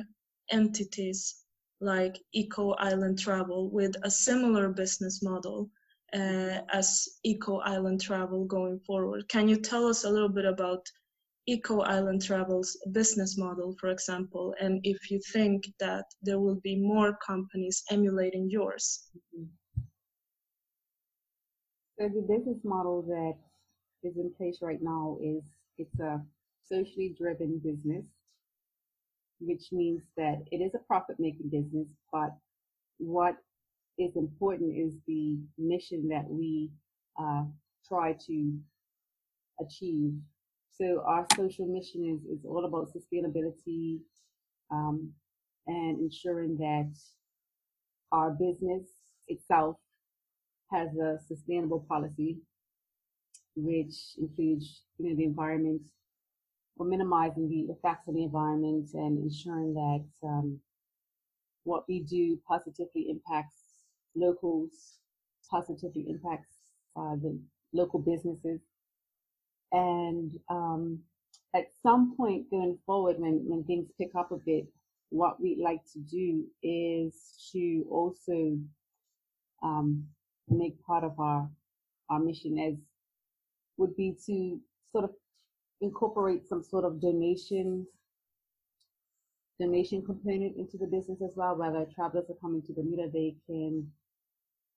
entities 0.51 1.45
like 1.81 2.19
Eco 2.33 2.73
Island 2.73 3.19
Travel 3.19 3.71
with 3.71 3.95
a 4.03 4.11
similar 4.11 4.71
business 4.71 5.23
model 5.23 5.71
uh, 6.15 6.61
as 6.73 7.07
Eco 7.25 7.59
Island 7.59 8.01
Travel 8.01 8.45
going 8.47 8.81
forward? 8.81 9.29
Can 9.29 9.49
you 9.49 9.57
tell 9.57 9.87
us 9.87 10.05
a 10.05 10.11
little 10.11 10.29
bit 10.29 10.47
about 10.47 10.87
Eco 11.49 11.81
Island 11.81 12.23
Travel's 12.23 12.77
business 12.93 13.39
model, 13.39 13.75
for 13.81 13.89
example, 13.89 14.55
and 14.61 14.81
if 14.85 15.11
you 15.11 15.19
think 15.33 15.65
that 15.81 16.05
there 16.21 16.39
will 16.39 16.61
be 16.63 16.77
more 16.77 17.17
companies 17.27 17.83
emulating 17.91 18.51
yours? 18.51 19.11
So 21.99 22.09
the 22.09 22.27
business 22.29 22.59
model 22.65 23.01
that 23.09 23.35
is 24.07 24.19
in 24.19 24.31
place 24.37 24.59
right 24.61 24.83
now 24.83 25.17
is 25.23 25.43
it's 25.79 25.99
a 26.01 26.21
socially 26.69 27.15
driven 27.19 27.59
business, 27.65 28.05
which 29.41 29.73
means 29.73 30.03
that 30.19 30.43
it 30.53 30.59
is 30.59 30.75
a 30.75 30.87
profit 30.87 31.17
making 31.19 31.49
business, 31.49 31.89
but 32.13 32.37
what 32.99 33.37
is 33.97 34.17
important 34.17 34.77
is 34.77 34.95
the 35.07 35.39
mission 35.57 36.09
that 36.09 36.29
we 36.29 36.71
uh, 37.19 37.45
try 37.89 38.13
to 38.27 38.53
achieve. 39.61 40.13
So 40.81 41.03
our 41.07 41.27
social 41.37 41.67
mission 41.67 42.05
is, 42.05 42.39
is 42.39 42.45
all 42.45 42.65
about 42.65 42.93
sustainability 42.95 43.99
um, 44.71 45.13
and 45.67 45.99
ensuring 45.99 46.57
that 46.59 46.93
our 48.13 48.31
business 48.31 48.85
itself 49.27 49.77
has 50.71 50.89
a 50.97 51.19
sustainable 51.27 51.85
policy, 51.89 52.39
which 53.57 53.95
includes 54.19 54.83
you 54.99 55.11
know, 55.11 55.17
the 55.17 55.25
environment, 55.25 55.83
for 56.77 56.87
minimizing 56.87 57.49
the 57.49 57.73
effects 57.73 58.07
on 58.07 58.15
the 58.15 58.23
environment 58.23 58.89
and 58.95 59.19
ensuring 59.19 59.75
that 59.75 60.29
um, 60.29 60.61
what 61.65 61.83
we 61.89 62.01
do 62.01 62.39
positively 62.47 63.09
impacts 63.11 63.57
locals, 64.15 64.99
positively 65.51 66.07
impacts 66.09 66.55
uh, 66.97 67.17
the 67.17 67.37
local 67.73 67.99
businesses. 67.99 68.61
And 69.73 70.33
um, 70.49 71.01
at 71.55 71.67
some 71.83 72.17
point 72.17 72.51
going 72.51 72.79
forward, 72.87 73.17
when, 73.19 73.43
when 73.47 73.65
things 73.65 73.91
pick 73.99 74.11
up 74.17 74.33
a 74.33 74.37
bit, 74.37 74.67
what 75.11 75.41
we'd 75.41 75.59
like 75.59 75.81
to 75.93 75.99
do 76.01 76.45
is 76.63 77.15
to 77.53 77.85
also 77.91 78.59
um, 79.63 80.05
make 80.49 80.83
part 80.85 81.05
of 81.05 81.19
our 81.19 81.49
our 82.11 82.21
mission 82.21 82.59
as 82.59 82.75
would 83.77 83.95
be 83.97 84.17
to 84.27 84.59
sort 84.91 85.05
of 85.05 85.11
incorporate 85.81 86.49
some 86.49 86.63
sort 86.63 86.85
of 86.85 87.01
donation 87.01 87.87
donation 89.61 90.05
component 90.05 90.57
into 90.57 90.79
the 90.79 90.87
business 90.87 91.21
as 91.21 91.33
well. 91.35 91.57
Whether 91.57 91.85
travelers 91.95 92.31
are 92.31 92.41
coming 92.41 92.63
to 92.63 92.73
Bermuda, 92.73 93.11
they 93.13 93.35
can 93.47 93.91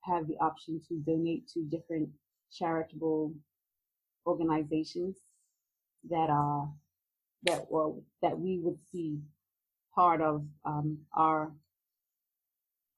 have 0.04 0.28
the 0.28 0.38
option 0.42 0.82
to 0.88 0.96
donate 0.96 1.48
to 1.50 1.64
different 1.66 2.10
charitable 2.52 3.34
organizations 4.26 5.18
that 6.10 6.30
are 6.30 6.70
that 7.44 7.66
well 7.70 8.04
that 8.22 8.38
we 8.40 8.60
would 8.60 8.78
see 8.92 9.20
part 9.96 10.22
of 10.22 10.46
um, 10.66 10.98
our 11.14 11.52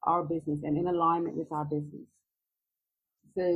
our 0.03 0.24
business 0.24 0.63
and 0.63 0.77
in 0.77 0.88
alignment 0.88 1.36
with 1.36 1.51
our 1.51 1.65
business. 1.65 2.08
So 3.38 3.56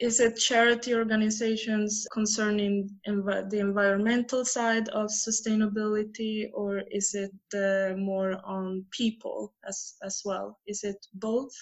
is 0.00 0.20
it 0.20 0.36
charity 0.36 0.94
organizations 0.94 2.06
concerning 2.12 2.88
env- 3.08 3.50
the 3.50 3.58
environmental 3.58 4.44
side 4.44 4.88
of 4.90 5.08
sustainability 5.08 6.48
or 6.54 6.82
is 6.90 7.14
it 7.14 7.32
uh, 7.54 7.96
more 7.96 8.40
on 8.44 8.84
people 8.90 9.54
as 9.66 9.94
as 10.02 10.22
well? 10.24 10.58
Is 10.66 10.84
it 10.84 11.04
both? 11.14 11.52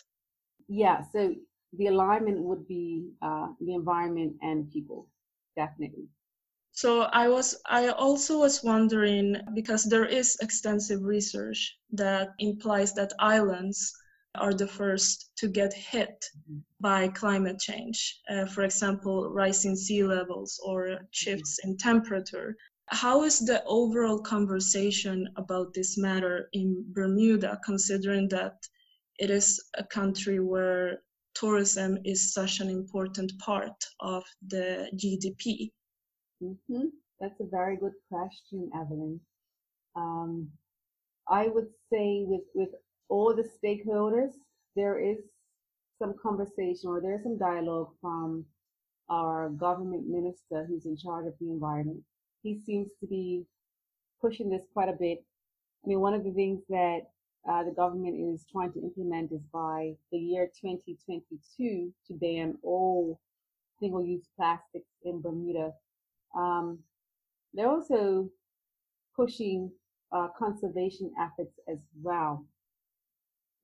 Yeah 0.69 1.03
so 1.13 1.35
the 1.79 1.87
alignment 1.87 2.41
would 2.41 2.67
be 2.69 3.11
uh, 3.23 3.49
the 3.61 3.75
environment 3.75 4.35
and 4.43 4.71
people 4.71 5.09
definitely 5.57 6.09
so 6.73 7.03
i 7.13 7.29
was 7.29 7.57
i 7.67 7.89
also 7.89 8.39
was 8.39 8.63
wondering 8.63 9.37
because 9.55 9.85
there 9.85 10.05
is 10.05 10.37
extensive 10.41 11.03
research 11.03 11.79
that 11.91 12.35
implies 12.39 12.93
that 12.95 13.13
islands 13.19 13.93
are 14.39 14.53
the 14.53 14.67
first 14.67 15.31
to 15.37 15.49
get 15.49 15.73
hit 15.73 16.25
mm-hmm. 16.39 16.59
by 16.81 17.09
climate 17.09 17.59
change, 17.59 18.21
uh, 18.31 18.47
for 18.47 18.63
example, 18.63 19.31
rising 19.31 19.77
sea 19.77 20.05
levels 20.05 20.61
or 20.65 20.99
shifts 21.11 21.59
in 21.65 21.77
temperature. 21.77 22.57
How 22.89 23.25
is 23.25 23.41
the 23.41 23.65
overall 23.65 24.21
conversation 24.21 25.29
about 25.37 25.75
this 25.75 25.99
matter 25.99 26.49
in 26.53 26.85
Bermuda, 26.93 27.59
considering 27.65 28.29
that 28.29 28.55
it 29.19 29.31
is 29.31 29.63
a 29.75 29.85
country 29.85 30.39
where 30.41 31.03
tourism 31.39 31.99
is 32.05 32.33
such 32.33 32.61
an 32.61 32.71
important 32.71 33.33
part 33.39 33.85
of 34.01 34.25
the 34.49 34.89
GDP? 34.95 35.71
Mm-hmm. 36.43 36.87
That's 37.21 37.41
a 37.41 37.47
very 37.51 37.77
good 37.77 37.95
question, 38.11 38.71
Evelyn. 38.75 39.21
Um, 39.95 40.49
I 41.29 41.49
would 41.49 41.69
say 41.93 42.25
with, 42.27 42.43
with 42.55 42.71
all 43.09 43.35
the 43.35 43.49
stakeholders, 43.59 44.33
there 44.75 44.99
is 44.99 45.19
some 45.99 46.15
conversation 46.23 46.89
or 46.89 47.01
there's 47.01 47.23
some 47.23 47.39
dialogue 47.39 47.89
from 48.01 48.45
our 49.09 49.49
government 49.51 50.07
minister 50.07 50.67
who's 50.69 50.85
in 50.85 50.97
charge 50.97 51.27
of 51.27 51.35
the 51.41 51.51
environment. 51.51 52.03
He 52.43 52.61
seems 52.67 52.89
to 53.01 53.07
be 53.07 53.45
pushing 54.21 54.51
this 54.51 54.63
quite 54.73 54.89
a 54.89 54.97
bit. 54.99 55.25
I 55.85 55.89
mean, 55.89 56.01
one 56.01 56.15
of 56.15 56.25
the 56.25 56.33
things 56.33 56.61
that 56.69 57.01
uh, 57.49 57.63
the 57.63 57.71
government 57.71 58.17
is 58.35 58.45
trying 58.51 58.73
to 58.73 58.81
implement 58.81 59.33
is 59.33 59.43
by 59.53 59.93
the 60.11 60.19
year 60.19 60.47
2022 60.61 61.93
to 62.07 62.15
ban 62.15 62.57
all 62.63 63.21
single-use 63.81 64.27
plastics 64.37 64.89
in 65.05 65.21
Bermuda. 65.21 65.71
Um, 66.37 66.81
they're 67.55 67.71
also 67.71 68.29
pushing 69.15 69.71
uh, 70.13 70.29
conservation 70.39 71.13
efforts 71.21 71.59
as 71.69 71.79
well. 72.03 72.45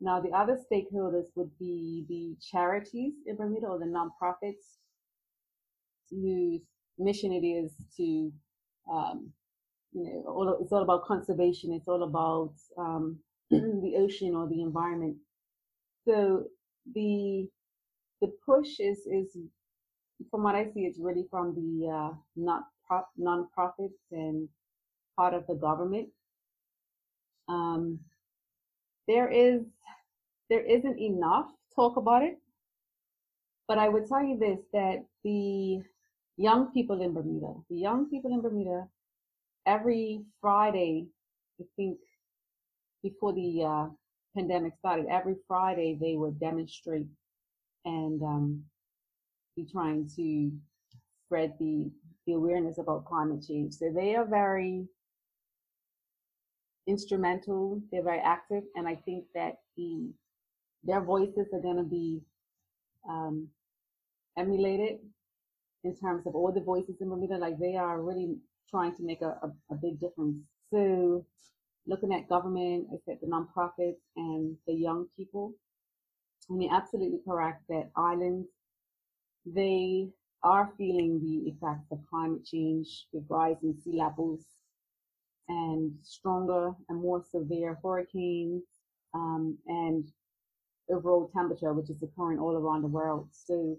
Now, 0.00 0.20
the 0.20 0.30
other 0.30 0.58
stakeholders 0.70 1.26
would 1.34 1.56
be 1.58 2.04
the 2.08 2.36
charities 2.40 3.14
in 3.26 3.36
Bermuda 3.36 3.66
or 3.66 3.78
the 3.78 3.84
nonprofits 3.84 4.78
whose 6.10 6.62
mission 6.98 7.32
it 7.32 7.46
is 7.46 7.72
to, 7.96 8.32
um, 8.92 9.32
you 9.92 10.04
know, 10.04 10.24
all, 10.26 10.58
it's 10.60 10.72
all 10.72 10.82
about 10.82 11.04
conservation. 11.04 11.72
It's 11.72 11.88
all 11.88 12.02
about 12.02 12.52
um, 12.76 13.18
the 13.50 13.94
ocean 13.98 14.34
or 14.34 14.48
the 14.48 14.62
environment. 14.62 15.16
So 16.06 16.44
the 16.94 17.48
the 18.20 18.32
push 18.46 18.80
is 18.80 19.06
is 19.06 19.36
from 20.30 20.42
what 20.42 20.54
I 20.54 20.64
see, 20.72 20.80
it's 20.80 20.98
really 21.00 21.26
from 21.30 21.54
the 21.54 21.88
uh, 21.90 22.14
not 22.36 22.64
non-profits 23.16 23.98
and 24.10 24.48
part 25.16 25.34
of 25.34 25.46
the 25.46 25.54
government. 25.54 26.08
Um, 27.48 28.00
there 29.08 29.28
is 29.28 29.62
there 30.48 30.64
isn't 30.64 30.98
enough 30.98 31.50
talk 31.74 31.96
about 31.96 32.22
it, 32.22 32.38
but 33.68 33.78
I 33.78 33.88
would 33.88 34.06
tell 34.06 34.22
you 34.22 34.38
this 34.38 34.60
that 34.72 35.04
the 35.24 35.82
young 36.36 36.72
people 36.72 37.00
in 37.02 37.14
Bermuda, 37.14 37.54
the 37.70 37.76
young 37.76 38.08
people 38.10 38.32
in 38.32 38.42
Bermuda, 38.42 38.88
every 39.66 40.24
Friday, 40.40 41.08
I 41.60 41.64
think 41.76 41.98
before 43.02 43.32
the 43.32 43.64
uh, 43.64 43.86
pandemic 44.36 44.74
started, 44.78 45.06
every 45.10 45.36
Friday 45.46 45.98
they 46.00 46.16
would 46.16 46.38
demonstrate 46.40 47.06
and 47.84 48.22
um, 48.22 48.62
be 49.56 49.66
trying 49.70 50.08
to 50.16 50.50
spread 51.26 51.54
the, 51.58 51.90
the 52.26 52.34
awareness 52.34 52.78
about 52.78 53.04
climate 53.04 53.44
change. 53.46 53.74
So 53.74 53.92
they 53.94 54.14
are 54.14 54.24
very 54.24 54.86
instrumental, 56.86 57.80
they're 57.90 58.02
very 58.02 58.20
active, 58.20 58.62
and 58.74 58.88
I 58.88 58.96
think 58.96 59.24
that 59.34 59.56
the 59.76 60.10
their 60.84 61.00
voices 61.00 61.46
are 61.52 61.60
going 61.60 61.76
to 61.76 61.84
be 61.84 62.20
um, 63.08 63.46
emulated 64.36 64.98
in 65.84 65.94
terms 65.94 66.26
of 66.26 66.34
all 66.34 66.52
the 66.52 66.60
voices 66.60 66.96
in 67.00 67.08
Bermuda. 67.08 67.38
Like 67.38 67.58
they 67.58 67.76
are 67.76 68.02
really 68.02 68.36
trying 68.68 68.94
to 68.96 69.02
make 69.04 69.22
a, 69.22 69.38
a, 69.42 69.52
a 69.70 69.74
big 69.76 70.00
difference. 70.00 70.38
So 70.72 71.24
looking 71.86 72.12
at 72.14 72.28
government, 72.28 72.86
I 72.92 72.96
said 73.04 73.18
the 73.20 73.28
nonprofits 73.28 74.00
and 74.16 74.56
the 74.66 74.74
young 74.74 75.06
people, 75.16 75.54
and 76.48 76.62
you're 76.62 76.74
absolutely 76.74 77.20
correct 77.26 77.62
that 77.68 77.90
islands 77.96 78.48
they 79.44 80.08
are 80.42 80.72
feeling 80.76 81.20
the 81.20 81.50
effects 81.50 81.90
of 81.90 81.98
climate 82.08 82.44
change 82.44 83.06
with 83.12 83.24
rising 83.28 83.74
sea 83.82 83.96
levels 83.96 84.44
and 85.48 85.92
stronger 86.02 86.72
and 86.88 87.00
more 87.00 87.22
severe 87.30 87.78
hurricanes 87.82 88.62
um, 89.14 89.56
and 89.66 90.08
overall 90.90 91.30
temperature, 91.34 91.72
which 91.72 91.90
is 91.90 92.02
occurring 92.02 92.38
all 92.38 92.56
around 92.56 92.82
the 92.82 92.88
world. 92.88 93.28
So 93.32 93.78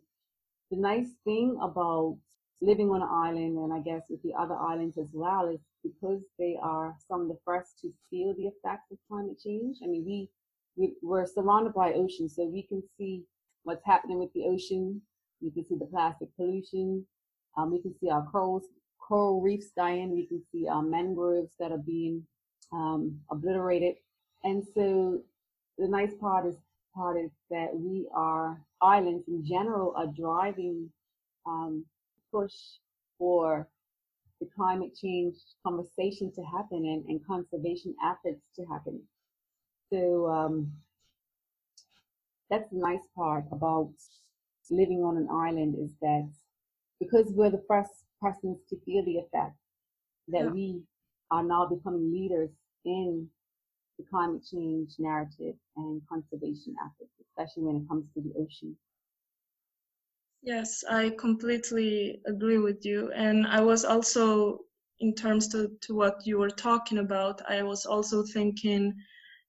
the 0.72 0.77
nice 0.77 1.10
thing 1.24 1.57
about 1.62 2.17
living 2.62 2.89
on 2.89 3.01
an 3.01 3.10
island, 3.12 3.57
and 3.57 3.74
I 3.74 3.79
guess 3.79 4.03
with 4.10 4.22
the 4.24 4.33
other 4.38 4.55
islands 4.55 4.98
as 4.98 5.10
well, 5.13 5.48
is 5.48 5.60
because 5.83 6.21
they 6.39 6.57
are 6.61 6.95
some 7.07 7.21
of 7.21 7.27
the 7.27 7.37
first 7.45 7.79
to 7.81 7.91
feel 8.09 8.33
the 8.33 8.47
effects 8.47 8.91
of 8.91 8.97
climate 9.09 9.39
change. 9.43 9.77
I 9.83 9.87
mean, 9.87 10.05
we, 10.05 10.29
we 10.75 10.93
we're 11.01 11.25
surrounded 11.25 11.73
by 11.73 11.93
ocean, 11.93 12.29
so 12.29 12.45
we 12.45 12.63
can 12.63 12.81
see 12.97 13.23
what's 13.63 13.85
happening 13.85 14.19
with 14.19 14.33
the 14.33 14.45
ocean 14.45 15.01
we 15.43 15.51
can 15.51 15.65
see 15.65 15.75
the 15.75 15.85
plastic 15.85 16.29
pollution. 16.37 17.05
Um, 17.57 17.71
we 17.71 17.81
can 17.81 17.93
see 17.99 18.09
our 18.09 18.25
corals, 18.31 18.63
coral 18.97 19.41
reefs 19.41 19.71
dying. 19.75 20.12
We 20.12 20.25
can 20.25 20.41
see 20.51 20.67
our 20.67 20.81
mangroves 20.81 21.51
that 21.60 21.71
are 21.71 21.77
being 21.77 22.25
um, 22.71 23.19
obliterated. 23.29 23.95
And 24.43 24.63
so 24.73 25.21
the 25.77 25.88
nice 25.88 26.13
part 26.19 26.47
is 26.47 26.55
part 26.95 27.17
is 27.17 27.31
that 27.49 27.69
we 27.73 28.08
are 28.13 28.62
islands 28.81 29.23
in 29.27 29.43
general 29.45 29.93
are 29.97 30.08
driving 30.08 30.89
um, 31.45 31.86
push 32.31 32.53
for 33.17 33.67
the 34.43 34.49
climate 34.56 34.91
change 34.99 35.36
conversation 35.65 36.32
to 36.34 36.41
happen 36.43 36.84
and, 36.86 37.06
and 37.06 37.25
conservation 37.25 37.95
efforts 38.06 38.41
to 38.56 38.65
happen. 38.65 39.01
So 39.91 40.27
um, 40.27 40.71
that's 42.49 42.69
the 42.71 42.79
nice 42.79 43.08
part 43.15 43.45
about 43.51 43.91
living 44.69 45.03
on 45.03 45.17
an 45.17 45.29
island 45.32 45.75
is 45.79 45.91
that 46.01 46.29
because 46.99 47.32
we're 47.32 47.51
the 47.51 47.63
first 47.67 47.91
persons 48.21 48.58
to 48.69 48.79
feel 48.86 49.03
the 49.06 49.17
effect, 49.17 49.56
that 50.29 50.45
yeah. 50.45 50.49
we 50.49 50.82
are 51.32 51.43
now 51.43 51.65
becoming 51.65 52.12
leaders 52.12 52.49
in 52.86 53.27
the 53.97 54.06
climate 54.10 54.41
change 54.49 54.91
narrative 54.99 55.56
and 55.77 56.01
conservation 56.10 56.75
efforts, 56.86 57.13
especially 57.21 57.63
when 57.63 57.77
it 57.77 57.88
comes 57.88 58.06
to 58.13 58.21
the 58.21 58.34
ocean. 58.39 58.75
Yes, 60.43 60.84
I 60.89 61.12
completely 61.17 62.21
agree 62.27 62.58
with 62.58 62.86
you. 62.86 63.12
And 63.13 63.47
I 63.47 63.62
was 63.62 63.86
also, 63.86 64.60
in 64.99 65.15
terms 65.15 65.47
to, 65.49 65.71
to 65.82 65.95
what 65.95 66.21
you 66.25 66.38
were 66.38 66.49
talking 66.49 66.99
about, 66.99 67.41
I 67.49 67.63
was 67.63 67.86
also 67.86 68.23
thinking 68.23 68.93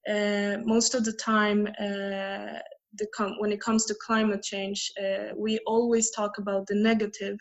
uh, 0.09 0.59
most 0.65 0.95
of 0.95 1.05
the 1.05 1.13
time 1.15 1.67
uh, 1.81 2.61
the 2.97 3.07
com- 3.15 3.37
when 3.39 3.51
it 3.53 3.61
comes 3.61 3.87
to 3.87 3.97
climate 4.07 4.43
change, 4.43 4.93
uh, 5.03 5.35
we 5.37 5.59
always 5.67 6.11
talk 6.13 6.39
about 6.39 6.67
the 6.69 6.77
negative 6.77 7.39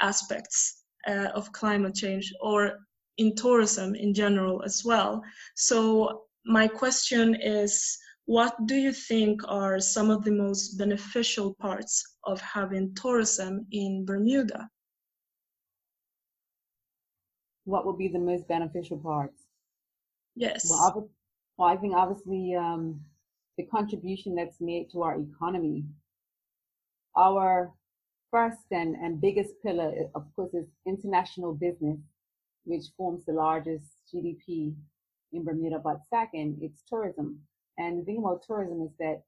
aspects 0.00 0.84
uh, 1.08 1.28
of 1.34 1.52
climate 1.52 1.94
change 1.94 2.32
or 2.40 2.78
in 3.18 3.34
tourism 3.34 3.94
in 3.94 4.14
general 4.14 4.62
as 4.64 4.82
well. 4.84 5.22
So 5.54 6.22
my 6.46 6.66
question 6.68 7.34
is, 7.34 7.98
what 8.26 8.66
do 8.66 8.74
you 8.74 8.92
think 8.92 9.40
are 9.48 9.78
some 9.78 10.10
of 10.10 10.24
the 10.24 10.32
most 10.32 10.76
beneficial 10.76 11.54
parts 11.54 12.16
of 12.24 12.40
having 12.40 12.92
tourism 12.94 13.66
in 13.70 14.04
Bermuda? 14.04 14.68
What 17.64 17.86
would 17.86 17.98
be 17.98 18.08
the 18.08 18.18
most 18.18 18.46
beneficial 18.48 18.98
parts? 18.98 19.42
Yes. 20.34 20.68
Well, 20.68 21.10
well 21.56 21.68
I 21.68 21.76
think 21.76 21.94
obviously 21.94 22.54
um, 22.54 23.00
the 23.56 23.64
contribution 23.64 24.34
that's 24.34 24.60
made 24.60 24.90
to 24.90 25.02
our 25.02 25.18
economy. 25.20 25.84
Our 27.16 27.72
first 28.32 28.66
and, 28.72 28.96
and 28.96 29.20
biggest 29.20 29.54
pillar, 29.64 29.92
of 30.16 30.24
course, 30.34 30.52
is 30.52 30.66
international 30.84 31.54
business, 31.54 31.98
which 32.64 32.86
forms 32.96 33.24
the 33.24 33.32
largest 33.32 33.86
GDP 34.12 34.74
in 35.32 35.44
Bermuda. 35.44 35.80
But 35.82 36.00
second, 36.10 36.58
it's 36.60 36.82
tourism. 36.88 37.40
And 37.78 37.98
the 37.98 38.04
thing 38.04 38.18
about 38.18 38.42
tourism 38.46 38.82
is 38.82 38.92
that 38.98 39.22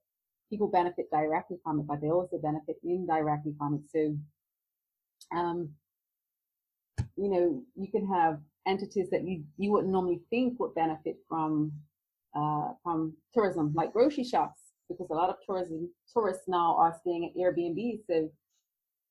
people 0.50 0.68
benefit 0.68 1.10
directly 1.10 1.58
from 1.62 1.80
it, 1.80 1.86
but 1.86 2.00
they 2.00 2.10
also 2.10 2.38
benefit 2.38 2.76
indirectly 2.82 3.54
from 3.58 3.74
it. 3.74 3.82
So, 3.90 5.36
um, 5.36 5.70
you 7.16 7.28
know, 7.28 7.62
you 7.76 7.90
can 7.90 8.06
have 8.08 8.38
entities 8.66 9.08
that 9.10 9.24
you, 9.24 9.44
you 9.56 9.72
wouldn't 9.72 9.92
normally 9.92 10.20
think 10.30 10.58
would 10.60 10.74
benefit 10.74 11.16
from 11.28 11.72
uh, 12.34 12.72
from 12.82 13.14
tourism, 13.34 13.72
like 13.74 13.92
grocery 13.92 14.22
shops, 14.22 14.60
because 14.88 15.08
a 15.10 15.14
lot 15.14 15.30
of 15.30 15.36
tourism 15.44 15.90
tourists 16.12 16.44
now 16.46 16.76
are 16.76 16.94
staying 17.00 17.24
at 17.24 17.40
Airbnb. 17.40 18.00
So, 18.06 18.30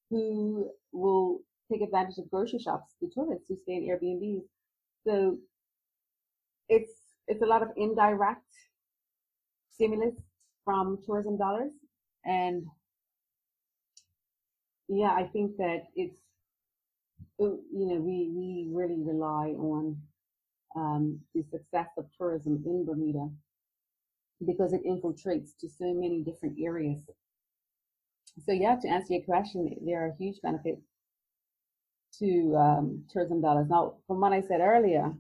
who 0.10 0.70
will 0.94 1.40
take 1.72 1.82
advantage 1.82 2.18
of 2.20 2.30
grocery 2.30 2.60
shops? 2.60 2.94
The 3.02 3.10
tourists 3.14 3.46
who 3.50 3.58
stay 3.64 3.76
in 3.76 3.84
Airbnbs. 3.84 4.44
So, 5.06 5.38
it's 6.70 6.92
it's 7.28 7.42
a 7.42 7.46
lot 7.46 7.62
of 7.62 7.70
indirect 7.76 8.46
stimulus 9.78 10.16
from 10.66 10.98
tourism 11.06 11.38
dollars, 11.38 11.72
and 12.26 12.66
yeah, 14.90 15.12
I 15.12 15.30
think 15.32 15.58
that 15.58 15.84
it's 15.96 16.18
you 17.40 17.62
know 17.72 17.96
we 17.96 18.32
we 18.36 18.70
really 18.74 19.02
rely 19.04 19.54
on 19.58 19.98
um, 20.76 21.20
the 21.34 21.44
success 21.44 21.88
of 21.98 22.06
tourism 22.18 22.64
in 22.66 22.86
Bermuda 22.86 23.30
because 24.46 24.74
it 24.74 24.86
infiltrates 24.86 25.58
to 25.60 25.70
so 25.70 25.94
many 25.94 26.24
different 26.24 26.58
areas. 26.62 27.02
So 28.46 28.52
yeah, 28.52 28.76
to 28.76 28.88
answer 28.88 29.14
your 29.14 29.24
question, 29.24 29.76
there 29.86 30.06
are 30.06 30.14
huge 30.20 30.40
benefits 30.44 30.82
to 32.20 32.56
um, 32.56 33.04
tourism 33.12 33.42
dollars. 33.42 33.68
Now, 33.70 33.96
from 34.08 34.22
what 34.22 34.34
I 34.34 34.42
said 34.42 34.62
earlier, 34.62 35.12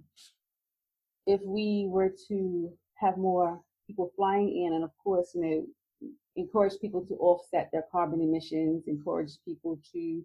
if 1.25 1.41
we 1.43 1.85
were 1.89 2.13
to 2.27 2.71
have 2.95 3.17
more 3.17 3.59
people 3.87 4.11
flying 4.15 4.65
in, 4.65 4.73
and 4.73 4.83
of 4.83 4.91
course, 5.03 5.31
you 5.33 5.41
know, 5.41 6.09
encourage 6.35 6.73
people 6.79 7.05
to 7.05 7.15
offset 7.15 7.69
their 7.71 7.85
carbon 7.91 8.21
emissions, 8.21 8.83
encourage 8.87 9.31
people 9.45 9.79
to 9.93 10.23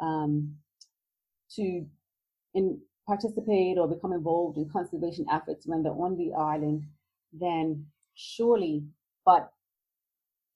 um, 0.00 0.54
to 1.56 1.84
in, 2.54 2.78
participate 3.06 3.78
or 3.78 3.88
become 3.88 4.12
involved 4.12 4.58
in 4.58 4.68
conservation 4.68 5.26
efforts 5.32 5.66
when 5.66 5.82
they're 5.82 5.92
on 5.92 6.16
the 6.16 6.32
island, 6.38 6.84
then 7.32 7.86
surely, 8.14 8.84
but 9.24 9.50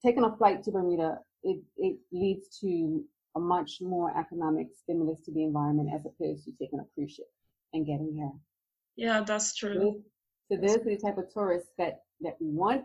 taking 0.05 0.25
a 0.25 0.37
flight 0.37 0.63
to 0.63 0.71
Bermuda, 0.71 1.19
it, 1.43 1.61
it 1.79 1.97
leads 2.13 2.59
to 2.61 3.03
a 3.37 3.41
much 3.41 3.81
more 3.81 4.17
economic 4.19 4.69
stimulus 4.75 5.19
to 5.25 5.33
the 5.33 5.43
environment 5.43 5.89
as 5.95 6.05
opposed 6.05 6.45
to 6.45 6.53
taking 6.61 6.79
a 6.79 6.85
cruise 6.95 7.13
ship 7.13 7.31
and 7.73 7.87
getting 7.87 8.13
here. 8.15 8.33
Yeah, 8.97 9.23
that's 9.23 9.55
true. 9.55 10.03
So 10.53 10.59
those 10.59 10.77
are 10.77 10.85
the 10.85 10.99
type 10.99 11.17
of 11.17 11.33
tourists 11.33 11.71
that 11.79 12.03
that 12.21 12.37
we 12.39 12.51
want 12.51 12.85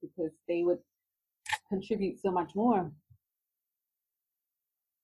because 0.00 0.30
they 0.46 0.62
would 0.62 0.78
contribute 1.68 2.20
so 2.22 2.30
much 2.30 2.54
more. 2.54 2.92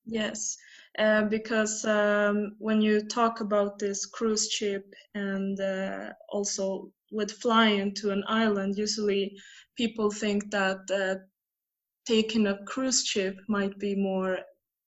Yes, 0.04 0.56
uh, 1.00 1.22
because 1.24 1.84
um, 1.84 2.54
when 2.58 2.80
you 2.80 3.04
talk 3.08 3.40
about 3.40 3.80
this 3.80 4.06
cruise 4.06 4.48
ship 4.48 4.84
and 5.16 5.60
uh, 5.60 6.12
also 6.28 6.92
with 7.10 7.32
flying 7.32 7.92
to 7.94 8.12
an 8.12 8.22
island, 8.28 8.78
usually 8.78 9.36
people 9.76 10.08
think 10.08 10.48
that 10.52 10.78
uh, 10.94 11.16
taking 12.06 12.46
a 12.46 12.62
cruise 12.66 13.04
ship 13.04 13.36
might 13.48 13.76
be 13.80 13.96
more 13.96 14.38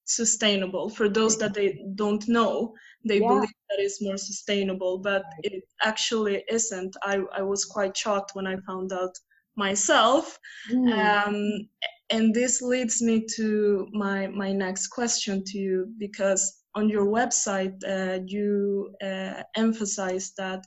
sustainable 0.06 0.90
for 0.90 1.10
those 1.10 1.38
that 1.38 1.54
they 1.54 1.84
don't 1.96 2.30
know 2.30 2.74
they 3.06 3.20
yeah. 3.20 3.28
believe 3.28 3.50
that 3.70 3.80
it's 3.80 4.02
more 4.02 4.18
sustainable 4.18 4.98
but 4.98 5.24
it 5.44 5.64
actually 5.84 6.44
isn't 6.50 6.96
i, 7.04 7.20
I 7.36 7.42
was 7.42 7.66
quite 7.66 7.96
shocked 7.96 8.32
when 8.34 8.48
i 8.48 8.56
found 8.68 8.92
out 8.92 9.16
myself 9.56 10.38
mm. 10.72 10.92
um, 10.94 11.68
and 12.12 12.34
this 12.34 12.62
leads 12.62 13.02
me 13.02 13.26
to 13.36 13.88
my 13.92 14.28
my 14.28 14.52
next 14.52 14.88
question 14.88 15.44
to 15.46 15.58
you 15.58 15.88
because 15.98 16.64
on 16.76 16.90
your 16.90 17.06
website 17.06 17.78
uh, 17.88 18.20
you 18.26 18.94
uh, 19.04 19.44
emphasize 19.56 20.34
that 20.38 20.64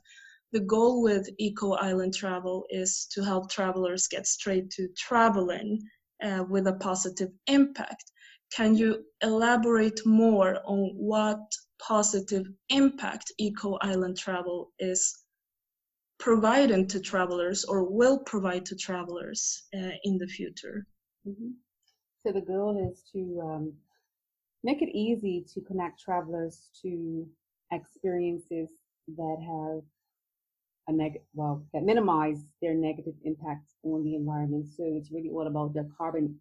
the 0.52 0.60
goal 0.60 1.02
with 1.02 1.28
eco 1.38 1.72
island 1.72 2.14
travel 2.14 2.64
is 2.70 3.06
to 3.12 3.24
help 3.24 3.50
travelers 3.50 4.06
get 4.08 4.26
straight 4.26 4.70
to 4.70 4.88
traveling 4.96 5.78
uh, 6.22 6.44
with 6.48 6.66
a 6.66 6.74
positive 6.74 7.30
impact 7.46 8.04
can 8.54 8.76
you 8.76 9.02
elaborate 9.22 10.00
more 10.04 10.58
on 10.66 10.90
what 10.94 11.40
positive 11.86 12.46
impact 12.68 13.32
Eco 13.38 13.78
Island 13.80 14.16
Travel 14.16 14.72
is 14.78 15.24
providing 16.18 16.86
to 16.86 17.00
travelers 17.00 17.64
or 17.64 17.84
will 17.84 18.20
provide 18.20 18.64
to 18.66 18.76
travelers 18.76 19.64
uh, 19.74 19.90
in 20.04 20.18
the 20.18 20.26
future? 20.26 20.86
Mm-hmm. 21.26 21.50
So 22.24 22.32
the 22.32 22.40
goal 22.40 22.88
is 22.90 23.02
to 23.12 23.40
um, 23.42 23.72
make 24.62 24.82
it 24.82 24.96
easy 24.96 25.44
to 25.52 25.60
connect 25.62 26.00
travelers 26.00 26.68
to 26.82 27.26
experiences 27.72 28.68
that 29.16 29.36
have 29.40 29.82
a 30.88 30.92
negative, 30.92 31.26
well, 31.34 31.64
that 31.72 31.82
minimize 31.82 32.44
their 32.60 32.74
negative 32.74 33.14
impact 33.24 33.70
on 33.82 34.04
the 34.04 34.14
environment. 34.14 34.66
So 34.76 34.84
it's 34.86 35.10
really 35.10 35.30
all 35.30 35.48
about 35.48 35.74
their 35.74 35.88
carbon 35.98 36.36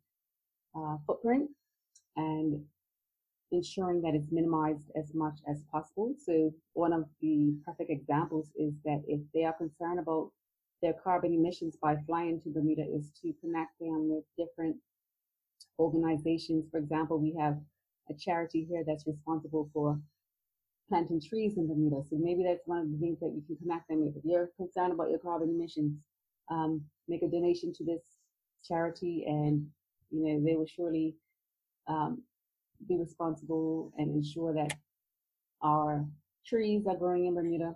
uh, 0.75 0.97
footprint 1.07 1.49
and 2.15 2.63
ensuring 3.51 4.01
that 4.01 4.15
it's 4.15 4.31
minimized 4.31 4.91
as 4.95 5.13
much 5.13 5.39
as 5.49 5.63
possible. 5.71 6.13
So 6.25 6.53
one 6.73 6.93
of 6.93 7.05
the 7.21 7.53
perfect 7.65 7.89
examples 7.89 8.47
is 8.55 8.73
that 8.85 9.03
if 9.07 9.19
they 9.33 9.43
are 9.43 9.53
concerned 9.53 9.99
about 9.99 10.31
their 10.81 10.93
carbon 11.03 11.33
emissions 11.33 11.77
by 11.81 11.95
flying 12.07 12.41
to 12.41 12.49
Bermuda 12.49 12.83
is 12.83 13.11
to 13.21 13.33
connect 13.41 13.77
them 13.79 14.09
with 14.09 14.23
different 14.37 14.77
organizations. 15.77 16.65
For 16.71 16.77
example, 16.77 17.19
we 17.19 17.35
have 17.39 17.57
a 18.09 18.13
charity 18.13 18.65
here 18.69 18.83
that's 18.85 19.05
responsible 19.05 19.69
for 19.73 19.99
planting 20.89 21.21
trees 21.21 21.57
in 21.57 21.67
Bermuda. 21.67 22.01
So 22.09 22.17
maybe 22.19 22.43
that's 22.43 22.65
one 22.65 22.79
of 22.79 22.91
the 22.91 22.97
things 22.97 23.19
that 23.19 23.31
you 23.33 23.43
can 23.47 23.57
connect 23.57 23.87
them 23.87 24.05
with. 24.05 24.17
If 24.17 24.25
you're 24.25 24.49
concerned 24.57 24.91
about 24.93 25.09
your 25.09 25.19
carbon 25.19 25.49
emissions, 25.49 25.97
um, 26.49 26.81
make 27.07 27.21
a 27.21 27.27
donation 27.27 27.73
to 27.73 27.85
this 27.85 28.01
charity 28.67 29.23
and, 29.27 29.67
you 30.09 30.25
know, 30.25 30.43
they 30.43 30.55
will 30.55 30.65
surely 30.65 31.15
um, 31.87 32.23
be 32.87 32.97
responsible 32.97 33.91
and 33.97 34.15
ensure 34.15 34.53
that 34.53 34.73
our 35.61 36.05
trees 36.45 36.85
are 36.87 36.97
growing 36.97 37.25
in 37.27 37.35
Bermuda, 37.35 37.73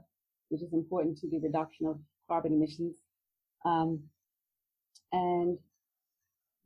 which 0.50 0.62
is 0.62 0.74
important 0.74 1.18
to 1.20 1.30
the 1.30 1.40
reduction 1.40 1.88
of 1.88 2.00
carbon 2.28 2.54
emissions. 2.54 2.98
Um, 3.64 4.02
and 5.12 5.58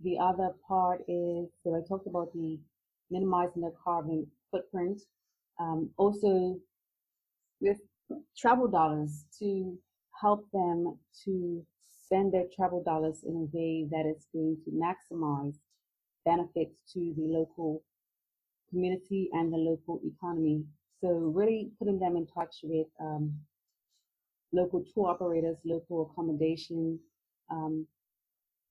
the 0.04 0.18
other 0.18 0.52
part 0.68 1.02
is, 1.08 1.50
so 1.64 1.76
I 1.76 1.88
talked 1.88 2.08
about 2.08 2.32
the 2.34 2.60
minimizing 3.12 3.62
the 3.62 3.74
carbon 3.84 4.28
footprint. 4.52 5.02
Um, 5.60 5.90
also 5.98 6.58
with 7.60 7.78
travel 8.38 8.68
dollars 8.68 9.26
to 9.40 9.78
help 10.22 10.46
them 10.52 10.98
to 11.26 11.66
spend 12.06 12.34
their 12.34 12.46
travel 12.56 12.82
dollars 12.84 13.24
in 13.28 13.36
a 13.36 13.58
way 13.58 13.88
that 13.92 14.06
is 14.10 14.26
going 14.34 14.58
to 14.66 14.72
maximize 14.72 15.56
benefits 16.26 16.82
to 16.94 17.14
the 17.18 17.28
local 17.28 17.84
community 18.70 19.30
and 19.34 19.52
the 19.54 19.58
local 19.58 20.02
economy. 20.06 20.64
So 21.02 21.10
really 21.10 21.72
putting 21.80 22.00
them 22.00 22.16
in 22.18 22.28
touch 22.28 22.58
with 22.64 22.88
um, 23.02 23.34
local 24.54 24.84
tour 24.94 25.10
operators, 25.10 25.58
local 25.66 26.12
accommodation, 26.12 27.00
um, 27.52 27.88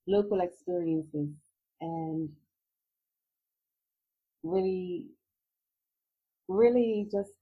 local 0.07 0.41
experiences, 0.41 1.29
and 1.81 2.29
really, 4.43 5.07
really 6.49 7.09
just, 7.11 7.33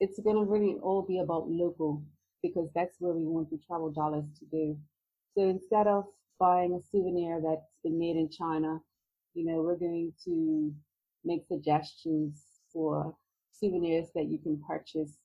it's 0.00 0.20
going 0.20 0.36
to 0.36 0.50
really 0.50 0.76
all 0.82 1.02
be 1.06 1.18
about 1.20 1.48
local 1.48 2.02
because 2.42 2.68
that's 2.74 2.96
where 3.00 3.14
we 3.14 3.24
want 3.24 3.50
the 3.50 3.58
travel 3.66 3.90
dollars 3.90 4.26
to 4.38 4.44
go. 4.52 4.78
So 5.36 5.48
instead 5.48 5.86
of 5.86 6.04
buying 6.38 6.74
a 6.74 6.82
souvenir 6.92 7.40
that's 7.42 7.70
been 7.82 7.98
made 7.98 8.16
in 8.16 8.30
China 8.30 8.80
you 9.34 9.44
know, 9.44 9.62
we're 9.62 9.76
going 9.76 10.12
to 10.24 10.72
make 11.24 11.44
suggestions 11.46 12.42
for 12.72 13.14
souvenirs 13.50 14.08
that 14.14 14.26
you 14.26 14.38
can 14.38 14.60
purchase 14.66 15.16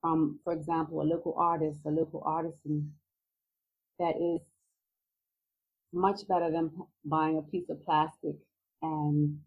from, 0.00 0.38
for 0.44 0.52
example, 0.52 1.00
a 1.00 1.04
local 1.04 1.34
artist, 1.36 1.80
a 1.86 1.90
local 1.90 2.22
artisan 2.24 2.92
that 3.98 4.14
is 4.16 4.40
much 5.92 6.26
better 6.28 6.50
than 6.50 6.70
buying 7.04 7.38
a 7.38 7.50
piece 7.50 7.68
of 7.68 7.82
plastic 7.84 8.36
and 8.82 9.38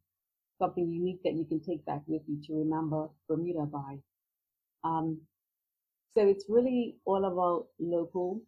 something 0.59 0.91
unique 0.91 1.21
that 1.23 1.33
you 1.33 1.45
can 1.45 1.59
take 1.59 1.83
back 1.85 2.01
with 2.07 2.21
you 2.27 2.39
to 2.45 2.53
remember 2.53 3.07
Bermuda 3.27 3.65
by. 3.65 3.97
Um, 4.83 5.21
so 6.15 6.27
it's 6.27 6.45
really 6.47 6.97
all 7.05 7.25
about 7.25 7.67
local. 7.79 8.41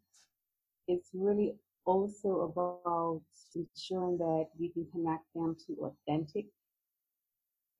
It's 0.88 1.10
really 1.14 1.56
also 1.86 2.52
about 2.52 3.22
ensuring 3.56 4.18
that 4.18 4.48
we 4.60 4.70
can 4.70 4.86
connect 4.92 5.24
them 5.34 5.56
to 5.66 5.92
authentic 6.08 6.46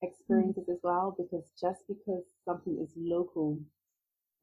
experiences 0.02 0.64
mm-hmm. 0.64 0.72
as 0.72 0.80
well, 0.84 1.16
because 1.18 1.46
just 1.60 1.82
because 1.88 2.24
something 2.46 2.80
is 2.82 2.92
local 2.98 3.60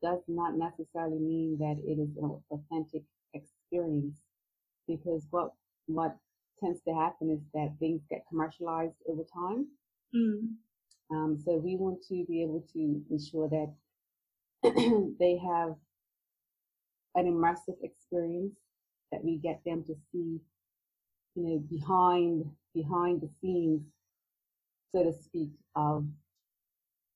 does 0.03 0.21
not 0.27 0.55
necessarily 0.57 1.19
mean 1.19 1.57
that 1.59 1.77
it 1.85 2.01
is 2.01 2.17
an 2.17 2.41
authentic 2.51 3.03
experience. 3.35 4.17
Because 4.88 5.27
what 5.31 5.53
what 5.87 6.17
tends 6.62 6.81
to 6.83 6.95
happen 6.95 7.31
is 7.31 7.41
that 7.55 7.75
things 7.79 8.03
get 8.11 8.25
commercialized 8.29 8.97
over 9.09 9.23
time. 9.33 9.67
Mm. 10.15 10.55
Um, 11.11 11.38
so 11.45 11.57
we 11.57 11.77
want 11.77 12.03
to 12.09 12.25
be 12.29 12.43
able 12.43 12.65
to 12.73 13.03
ensure 13.11 13.49
that 13.49 13.73
they 15.19 15.38
have 15.38 15.75
an 17.15 17.27
immersive 17.27 17.77
experience 17.83 18.55
that 19.11 19.23
we 19.23 19.37
get 19.37 19.61
them 19.67 19.85
to 19.85 19.95
see, 20.11 20.41
you 21.35 21.43
know, 21.43 21.62
behind 21.71 22.51
behind 22.75 23.21
the 23.21 23.29
scenes, 23.41 23.83
so 24.92 25.02
to 25.05 25.12
speak, 25.12 25.50
of 25.74 26.07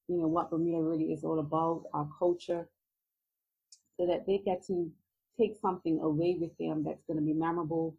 you 0.09 0.19
know 0.19 0.29
what 0.29 0.51
Bermuda 0.51 0.83
really 0.83 1.13
is 1.13 1.25
all 1.25 1.39
about, 1.39 1.85
our 1.93 2.09
culture, 2.19 2.69
so 3.97 4.07
that 4.07 4.27
they 4.27 4.39
get 4.45 4.67
to 4.67 4.91
take 5.39 5.57
something 5.61 6.01
away 6.01 6.37
with 6.41 6.57
them 6.59 6.83
that's 6.85 7.05
going 7.07 7.19
to 7.19 7.25
be 7.25 7.35
memorable, 7.35 7.97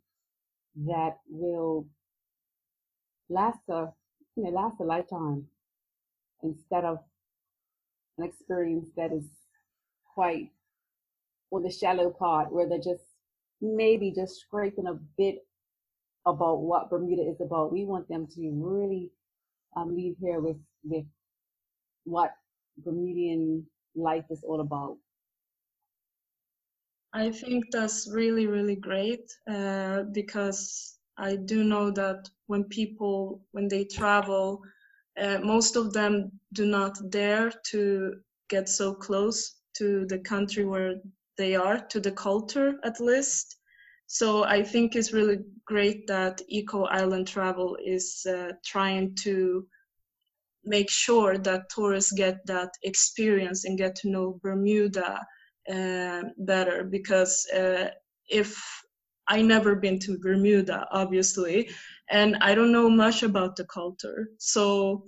that 0.87 1.17
will 1.29 1.87
last 3.29 3.59
a 3.69 3.87
you 4.35 4.43
know 4.43 4.49
last 4.49 4.79
a 4.79 4.83
lifetime, 4.83 5.45
instead 6.43 6.83
of 6.85 6.99
an 8.17 8.25
experience 8.25 8.89
that 8.95 9.11
is 9.11 9.25
quite 10.13 10.49
on 11.51 11.63
the 11.63 11.71
shallow 11.71 12.09
part 12.09 12.51
where 12.51 12.67
they're 12.67 12.77
just 12.79 13.03
maybe 13.61 14.11
just 14.11 14.39
scraping 14.39 14.87
a 14.87 14.99
bit 15.17 15.45
about 16.25 16.61
what 16.61 16.89
Bermuda 16.89 17.21
is 17.21 17.39
about. 17.41 17.71
We 17.71 17.85
want 17.85 18.07
them 18.09 18.27
to 18.35 18.51
really 18.53 19.11
um, 19.77 19.95
leave 19.95 20.15
here 20.19 20.39
with 20.39 20.57
with 20.83 21.05
what 22.05 22.31
Bermudian 22.83 23.65
life 23.95 24.25
is 24.29 24.43
all 24.43 24.61
about. 24.61 24.97
I 27.13 27.31
think 27.31 27.65
that's 27.71 28.09
really 28.11 28.47
really 28.47 28.75
great 28.75 29.31
uh, 29.49 30.03
because 30.13 30.97
I 31.17 31.35
do 31.35 31.63
know 31.63 31.91
that 31.91 32.29
when 32.47 32.63
people 32.65 33.41
when 33.51 33.67
they 33.67 33.85
travel, 33.85 34.61
uh, 35.19 35.39
most 35.39 35.75
of 35.75 35.93
them 35.93 36.31
do 36.53 36.65
not 36.65 36.97
dare 37.09 37.51
to 37.71 38.13
get 38.49 38.69
so 38.69 38.93
close 38.93 39.55
to 39.77 40.05
the 40.05 40.19
country 40.19 40.65
where 40.65 40.95
they 41.37 41.55
are 41.55 41.79
to 41.89 41.99
the 41.99 42.11
culture 42.11 42.75
at 42.83 42.99
least 42.99 43.57
So 44.07 44.45
I 44.45 44.63
think 44.63 44.95
it's 44.95 45.13
really 45.13 45.39
great 45.65 46.07
that 46.07 46.41
Eco 46.47 46.85
Island 46.85 47.27
Travel 47.27 47.77
is 47.83 48.25
uh, 48.25 48.53
trying 48.65 49.15
to 49.23 49.67
make 50.63 50.89
sure 50.89 51.37
that 51.37 51.69
tourists 51.69 52.13
get 52.13 52.45
that 52.45 52.71
experience 52.83 53.65
and 53.65 53.77
get 53.77 53.95
to 53.97 54.09
know 54.09 54.39
Bermuda 54.41 55.25
uh, 55.71 56.23
better 56.37 56.83
because 56.83 57.45
uh, 57.53 57.89
if 58.29 58.57
I 59.27 59.41
never 59.41 59.75
been 59.75 59.99
to 59.99 60.17
Bermuda, 60.19 60.87
obviously, 60.91 61.69
and 62.09 62.37
I 62.37 62.55
don't 62.55 62.71
know 62.71 62.89
much 62.89 63.23
about 63.23 63.57
the 63.57 63.65
culture. 63.65 64.29
So 64.37 65.03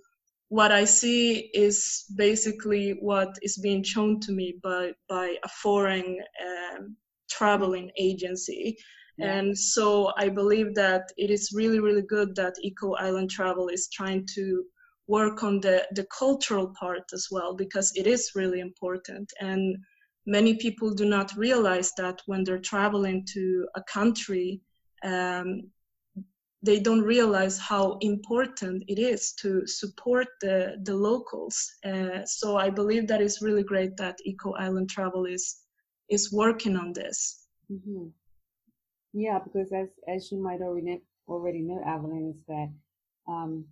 what 0.50 0.72
I 0.74 0.84
see 0.84 1.50
is 1.54 2.04
basically 2.16 2.98
what 3.00 3.38
is 3.42 3.58
being 3.58 3.84
shown 3.84 4.20
to 4.22 4.34
me 4.34 4.56
by 4.62 4.92
by 5.08 5.38
a 5.44 5.48
foreign 5.48 6.18
um, 6.46 6.98
traveling 7.30 7.92
agency. 7.98 8.78
Yeah. 9.18 9.34
And 9.34 9.58
so 9.58 10.12
I 10.18 10.30
believe 10.30 10.76
that 10.76 11.12
it 11.18 11.30
is 11.30 11.52
really, 11.54 11.80
really 11.80 12.04
good 12.04 12.36
that 12.36 12.56
Eco 12.62 12.94
Island 12.96 13.30
Travel 13.30 13.68
is 13.68 13.90
trying 13.90 14.26
to 14.36 14.64
work 15.08 15.44
on 15.44 15.60
the, 15.60 15.86
the 15.96 16.06
cultural 16.18 16.74
part 16.80 17.04
as 17.14 17.28
well, 17.32 17.56
because 17.56 17.92
it 17.96 18.08
is 18.08 18.32
really 18.36 18.60
important. 18.60 19.32
And 19.42 19.76
many 20.26 20.56
people 20.56 20.94
do 20.94 21.06
not 21.06 21.36
realize 21.36 21.92
that 21.98 22.22
when 22.28 22.44
they're 22.44 22.60
traveling 22.60 23.26
to 23.34 23.68
a 23.76 23.84
country, 23.84 24.62
um, 25.04 25.64
they 26.62 26.80
don't 26.80 27.02
realize 27.02 27.58
how 27.58 27.98
important 28.02 28.84
it 28.88 29.00
is 29.00 29.34
to 29.42 29.66
support 29.66 30.28
the, 30.42 30.76
the 30.84 30.94
locals. 30.94 31.58
Uh, 31.86 32.24
so 32.26 32.58
I 32.58 32.70
believe 32.70 33.08
that 33.08 33.22
it's 33.22 33.42
really 33.42 33.64
great 33.64 33.98
that 33.98 34.20
Eco 34.26 34.54
Island 34.54 34.90
Travel 34.90 35.26
is 35.26 35.56
is 36.10 36.32
working 36.32 36.76
on 36.76 36.94
this. 36.94 37.48
Mm-hmm. 37.72 38.08
Yeah, 39.14 39.40
because 39.40 39.72
as 39.72 39.90
as 40.08 40.32
you 40.32 40.42
might 40.42 40.62
already 40.62 41.02
already 41.28 41.62
know, 41.62 41.82
Evelyn, 41.86 42.34
is 42.36 42.44
that 42.48 42.70
um, 43.28 43.66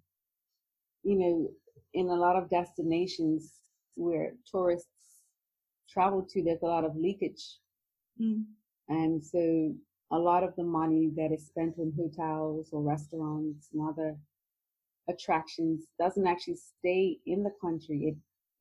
you 1.04 1.16
know 1.18 1.50
in 1.94 2.08
a 2.08 2.16
lot 2.16 2.36
of 2.36 2.50
destinations 2.50 3.54
where 3.96 4.34
tourists 4.52 4.88
travel 5.90 6.26
to, 6.30 6.44
there's 6.44 6.62
a 6.62 6.66
lot 6.66 6.84
of 6.84 6.96
leakage, 6.96 7.58
mm. 8.22 8.44
and 8.90 9.24
so 9.24 9.74
a 10.12 10.18
lot 10.18 10.44
of 10.44 10.56
the 10.56 10.64
money 10.64 11.12
that 11.16 11.32
is 11.32 11.46
spent 11.46 11.76
on 11.80 11.94
hotels 11.98 12.70
or 12.72 12.82
restaurants 12.82 13.70
and 13.74 13.88
other 13.88 14.16
attractions 15.10 15.86
doesn't 16.00 16.28
actually 16.28 16.58
stay 16.80 17.18
in 17.26 17.44
the 17.44 17.54
country. 17.62 18.06
It 18.06 18.18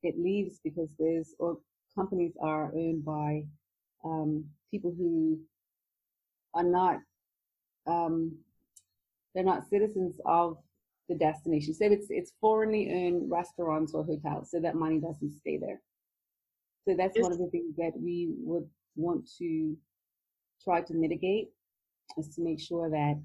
it 0.07 0.19
leaves 0.19 0.59
because 0.63 0.89
there's 0.99 1.33
or 1.39 1.57
companies 1.95 2.33
are 2.41 2.71
owned 2.75 3.03
by 3.03 3.43
um, 4.03 4.45
people 4.71 4.93
who 4.97 5.39
are 6.53 6.63
not 6.63 6.97
um, 7.85 8.37
they're 9.33 9.43
not 9.43 9.69
citizens 9.69 10.19
of 10.25 10.57
the 11.09 11.15
destination. 11.15 11.73
So 11.73 11.85
it's 11.85 12.07
it's 12.09 12.33
foreignly 12.41 12.91
owned 12.91 13.31
restaurants 13.31 13.93
or 13.93 14.03
hotels, 14.03 14.51
so 14.51 14.59
that 14.59 14.75
money 14.75 14.99
doesn't 14.99 15.37
stay 15.39 15.57
there. 15.57 15.81
So 16.87 16.95
that's 16.97 17.19
one 17.19 17.31
of 17.31 17.37
the 17.37 17.47
things 17.47 17.75
that 17.77 17.91
we 17.95 18.29
would 18.39 18.67
want 18.95 19.29
to 19.39 19.77
try 20.63 20.81
to 20.81 20.93
mitigate 20.93 21.49
is 22.17 22.35
to 22.35 22.41
make 22.41 22.59
sure 22.59 22.89
that 22.89 23.21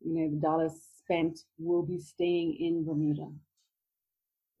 you 0.00 0.14
know 0.14 0.30
the 0.30 0.40
dollars 0.40 0.72
spent 0.98 1.40
will 1.58 1.82
be 1.82 1.98
staying 1.98 2.54
in 2.54 2.84
Bermuda. 2.84 3.28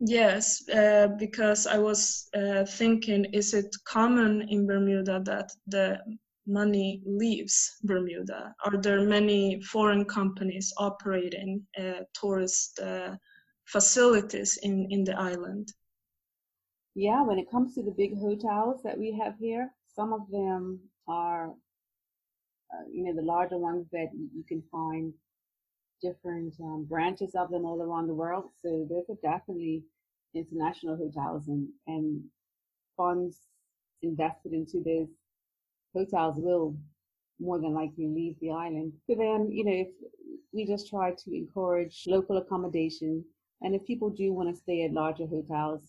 Yes, 0.04 0.68
uh, 0.68 1.06
because 1.16 1.68
I 1.68 1.78
was 1.78 2.28
uh, 2.34 2.64
thinking, 2.64 3.24
is 3.26 3.54
it 3.54 3.72
common 3.84 4.42
in 4.48 4.66
Bermuda 4.66 5.22
that 5.26 5.52
the 5.68 6.00
money 6.44 7.00
leaves 7.06 7.76
Bermuda? 7.84 8.52
Are 8.64 8.82
there 8.82 9.02
many 9.02 9.62
foreign 9.62 10.04
companies 10.04 10.74
operating 10.76 11.64
uh, 11.78 12.00
tourist 12.14 12.80
uh, 12.80 13.14
facilities 13.66 14.58
in, 14.64 14.88
in 14.90 15.04
the 15.04 15.16
island? 15.16 15.72
Yeah, 16.96 17.22
when 17.22 17.38
it 17.38 17.48
comes 17.48 17.76
to 17.76 17.82
the 17.84 17.94
big 17.96 18.18
hotels 18.18 18.82
that 18.82 18.98
we 18.98 19.16
have 19.22 19.36
here, 19.38 19.72
some 19.94 20.12
of 20.12 20.28
them 20.32 20.80
are, 21.06 21.50
uh, 22.72 22.84
you 22.90 23.04
know, 23.04 23.14
the 23.14 23.22
larger 23.22 23.56
ones 23.56 23.86
that 23.92 24.08
you 24.12 24.42
can 24.48 24.64
find 24.72 25.12
different 26.02 26.54
um, 26.60 26.86
branches 26.88 27.36
of 27.36 27.52
them 27.52 27.64
all 27.64 27.80
around 27.80 28.08
the 28.08 28.14
world. 28.14 28.50
So 28.60 28.84
there's 28.90 29.08
a 29.08 29.14
definitely 29.22 29.84
international 30.34 30.96
hotels 30.96 31.48
and, 31.48 31.68
and 31.86 32.22
funds 32.96 33.38
invested 34.02 34.52
into 34.52 34.82
these 34.82 35.08
hotels 35.94 36.36
will 36.38 36.76
more 37.40 37.58
than 37.58 37.74
likely 37.74 38.06
leave 38.06 38.36
the 38.40 38.50
island. 38.50 38.92
So 39.06 39.14
then, 39.14 39.50
you 39.50 39.64
know, 39.64 39.72
if 39.72 39.88
we 40.52 40.66
just 40.66 40.88
try 40.88 41.12
to 41.12 41.36
encourage 41.36 42.04
local 42.06 42.36
accommodation, 42.36 43.24
and 43.62 43.74
if 43.74 43.86
people 43.86 44.10
do 44.10 44.32
want 44.32 44.48
to 44.48 44.60
stay 44.60 44.84
at 44.84 44.92
larger 44.92 45.26
hotels, 45.26 45.82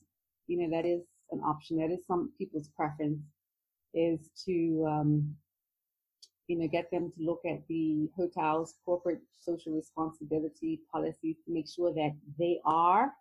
you 0.48 0.58
know, 0.58 0.70
that 0.76 0.86
is 0.86 1.02
an 1.32 1.42
option. 1.42 1.78
That 1.78 1.92
is 1.92 2.06
some 2.06 2.32
people's 2.38 2.70
preference 2.76 3.20
is 3.94 4.30
to, 4.46 4.86
um, 4.88 5.36
you 6.48 6.58
know, 6.58 6.68
get 6.68 6.92
them 6.92 7.12
to 7.12 7.24
look 7.24 7.42
at 7.46 7.66
the 7.68 8.10
hotel's 8.16 8.76
corporate 8.86 9.22
social 9.40 9.74
responsibility 9.74 10.82
policies 10.92 11.38
to 11.46 11.54
make 11.54 11.68
sure 11.68 11.94
that 11.94 12.16
they 12.38 12.60
are 12.66 13.12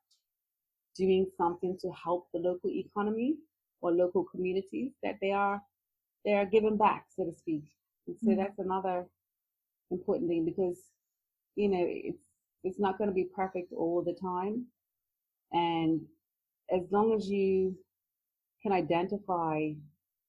doing 0.96 1.26
something 1.36 1.76
to 1.80 1.90
help 1.92 2.28
the 2.32 2.40
local 2.40 2.70
economy 2.70 3.36
or 3.80 3.92
local 3.92 4.24
communities 4.24 4.92
that 5.02 5.16
they 5.20 5.32
are 5.32 5.60
they 6.24 6.34
are 6.34 6.46
giving 6.46 6.76
back, 6.76 7.06
so 7.14 7.24
to 7.24 7.32
speak. 7.32 7.64
And 8.06 8.16
so 8.22 8.30
mm-hmm. 8.30 8.40
that's 8.40 8.58
another 8.58 9.06
important 9.90 10.28
thing 10.30 10.44
because 10.44 10.78
you 11.56 11.68
know 11.68 11.84
it's 11.86 12.22
it's 12.64 12.78
not 12.78 12.96
going 12.96 13.08
to 13.08 13.14
be 13.14 13.28
perfect 13.34 13.72
all 13.72 14.02
the 14.02 14.14
time, 14.14 14.66
and 15.52 16.00
as 16.70 16.82
long 16.90 17.14
as 17.14 17.28
you 17.28 17.76
can 18.62 18.72
identify 18.72 19.70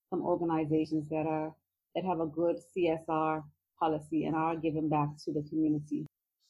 some 0.10 0.24
organizations 0.24 1.08
that 1.10 1.26
are 1.28 1.54
that 1.96 2.06
have 2.06 2.20
a 2.20 2.26
good 2.26 2.58
CSR 2.76 3.44
policy 3.80 4.26
and 4.26 4.36
are 4.36 4.56
giving 4.56 4.90
back 4.90 5.10
to 5.26 5.32
the 5.32 5.44
community, 5.50 6.06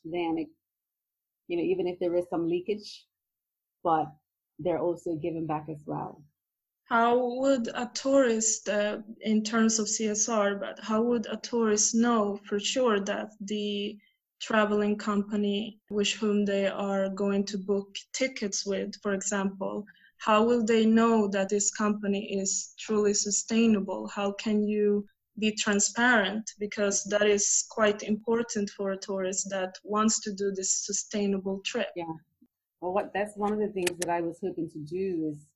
then 0.05 0.35
it, 0.37 0.47
you 1.47 1.57
know 1.57 1.63
even 1.63 1.87
if 1.87 1.99
there 1.99 2.15
is 2.15 2.25
some 2.29 2.47
leakage 2.47 3.05
but 3.83 4.07
they're 4.59 4.79
also 4.79 5.15
giving 5.15 5.45
back 5.45 5.67
as 5.69 5.83
well. 5.85 6.23
How 6.85 7.39
would 7.39 7.69
a 7.73 7.89
tourist, 7.93 8.69
uh, 8.69 8.99
in 9.21 9.43
terms 9.43 9.79
of 9.79 9.87
CSR, 9.87 10.59
but 10.59 10.79
how 10.79 11.01
would 11.01 11.25
a 11.27 11.37
tourist 11.37 11.95
know 11.95 12.39
for 12.45 12.59
sure 12.59 12.99
that 12.99 13.31
the 13.41 13.97
traveling 14.41 14.97
company 14.97 15.79
with 15.89 16.09
whom 16.09 16.45
they 16.45 16.67
are 16.67 17.09
going 17.09 17.45
to 17.45 17.57
book 17.57 17.95
tickets 18.11 18.65
with, 18.65 18.93
for 19.01 19.13
example, 19.13 19.85
how 20.17 20.43
will 20.43 20.63
they 20.63 20.85
know 20.85 21.27
that 21.29 21.49
this 21.49 21.71
company 21.71 22.39
is 22.39 22.73
truly 22.77 23.13
sustainable? 23.13 24.07
How 24.07 24.33
can 24.33 24.67
you 24.67 25.05
be 25.39 25.51
transparent? 25.51 26.51
Because 26.59 27.03
that 27.05 27.27
is 27.27 27.65
quite 27.69 28.03
important 28.03 28.69
for 28.69 28.91
a 28.91 28.97
tourist 28.97 29.49
that 29.49 29.75
wants 29.83 30.19
to 30.21 30.33
do 30.33 30.51
this 30.51 30.85
sustainable 30.85 31.61
trip. 31.65 31.87
Yeah 31.95 32.13
well, 32.83 32.91
what 32.91 33.13
that's 33.13 33.37
one 33.37 33.53
of 33.53 33.59
the 33.59 33.69
things 33.69 33.97
that 33.99 34.09
I 34.09 34.19
was 34.19 34.39
hoping 34.43 34.69
to 34.71 34.79
do 34.79 35.31
is 35.31 35.47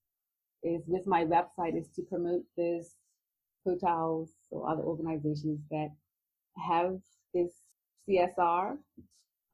is 0.63 0.81
with 0.87 1.05
my 1.05 1.25
website 1.25 1.77
is 1.77 1.89
to 1.97 2.01
promote 2.03 2.43
this 2.55 2.95
hotels 3.65 4.29
or 4.49 4.69
other 4.69 4.81
organizations 4.81 5.59
that 5.69 5.89
have 6.69 6.99
this 7.33 7.51
CSR 8.07 8.77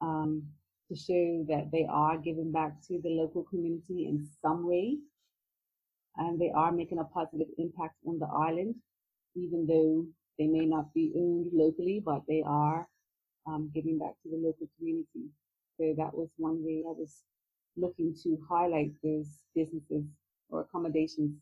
um, 0.00 0.44
to 0.88 0.96
show 0.96 1.44
that 1.48 1.70
they 1.72 1.84
are 1.90 2.16
giving 2.16 2.52
back 2.52 2.80
to 2.86 3.00
the 3.02 3.10
local 3.10 3.42
community 3.42 4.06
in 4.06 4.24
some 4.40 4.68
way 4.68 4.98
and 6.16 6.40
they 6.40 6.52
are 6.54 6.70
making 6.70 7.00
a 7.00 7.04
positive 7.12 7.48
impact 7.58 7.96
on 8.06 8.20
the 8.20 8.26
island, 8.26 8.76
even 9.34 9.66
though 9.66 10.06
they 10.38 10.46
may 10.46 10.64
not 10.64 10.94
be 10.94 11.12
owned 11.16 11.50
locally, 11.52 12.00
but 12.04 12.22
they 12.28 12.44
are 12.46 12.86
um, 13.48 13.68
giving 13.74 13.98
back 13.98 14.14
to 14.22 14.30
the 14.30 14.36
local 14.36 14.68
community. 14.78 15.26
So 15.76 15.92
that 15.98 16.14
was 16.14 16.28
one 16.36 16.64
way 16.64 16.84
I 16.86 16.92
was 16.92 17.24
looking 17.76 18.14
to 18.22 18.38
highlight 18.48 18.92
those 19.02 19.26
businesses 19.54 20.04
or 20.50 20.60
accommodations 20.60 21.32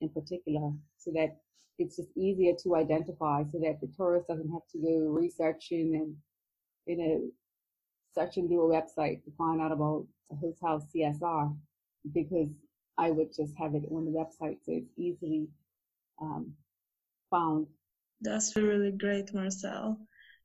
in 0.00 0.08
particular 0.08 0.72
so 0.96 1.10
that 1.12 1.36
it's 1.78 1.96
just 1.96 2.08
easier 2.16 2.54
to 2.62 2.76
identify 2.76 3.42
so 3.44 3.58
that 3.58 3.78
the 3.80 3.88
tourist 3.96 4.28
doesn't 4.28 4.50
have 4.50 4.66
to 4.72 4.78
go 4.78 5.08
researching 5.08 5.94
and 5.94 6.14
you 6.86 6.96
know 6.96 7.20
searching 8.14 8.48
through 8.48 8.72
a 8.72 8.82
website 8.82 9.22
to 9.24 9.30
find 9.36 9.60
out 9.60 9.72
about 9.72 10.06
a 10.32 10.36
hotel 10.36 10.86
CSR 10.94 11.54
because 12.12 12.48
I 12.98 13.10
would 13.10 13.28
just 13.36 13.52
have 13.58 13.74
it 13.74 13.84
on 13.90 14.06
the 14.06 14.10
website 14.10 14.58
so 14.64 14.72
it's 14.72 14.90
easily 14.96 15.48
um, 16.20 16.52
found. 17.30 17.66
That's 18.22 18.56
really 18.56 18.92
great, 18.92 19.34
Marcelle. 19.34 19.98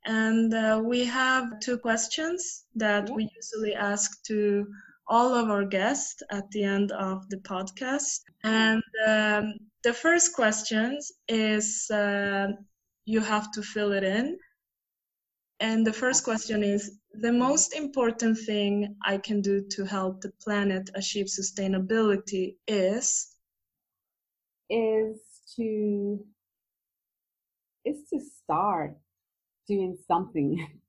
And 0.05 0.53
uh, 0.53 0.81
we 0.83 1.05
have 1.05 1.59
two 1.59 1.77
questions 1.77 2.65
that 2.75 3.07
yeah. 3.07 3.13
we 3.13 3.29
usually 3.35 3.75
ask 3.75 4.21
to 4.23 4.67
all 5.11 5.35
of 5.35 5.49
our 5.49 5.65
guests 5.65 6.23
at 6.31 6.49
the 6.51 6.63
end 6.63 6.93
of 6.93 7.27
the 7.29 7.37
podcast. 7.37 8.21
And 8.45 8.81
um, 9.05 9.53
the 9.83 9.91
first 9.91 10.33
question 10.33 10.97
is 11.27 11.91
uh, 11.91 12.47
you 13.03 13.19
have 13.19 13.51
to 13.51 13.61
fill 13.61 13.91
it 13.91 14.05
in. 14.05 14.37
And 15.59 15.85
the 15.85 15.93
first 15.93 16.23
question 16.23 16.63
is 16.63 16.97
the 17.13 17.33
most 17.33 17.75
important 17.75 18.37
thing 18.45 18.95
I 19.05 19.17
can 19.17 19.41
do 19.41 19.61
to 19.71 19.85
help 19.85 20.21
the 20.21 20.31
planet 20.41 20.89
achieve 20.95 21.27
sustainability 21.27 22.55
is 22.67 23.35
is 24.69 25.19
to 25.57 26.25
is 27.83 27.97
to 28.13 28.19
start 28.43 28.95
doing 29.67 29.97
something. 30.07 30.79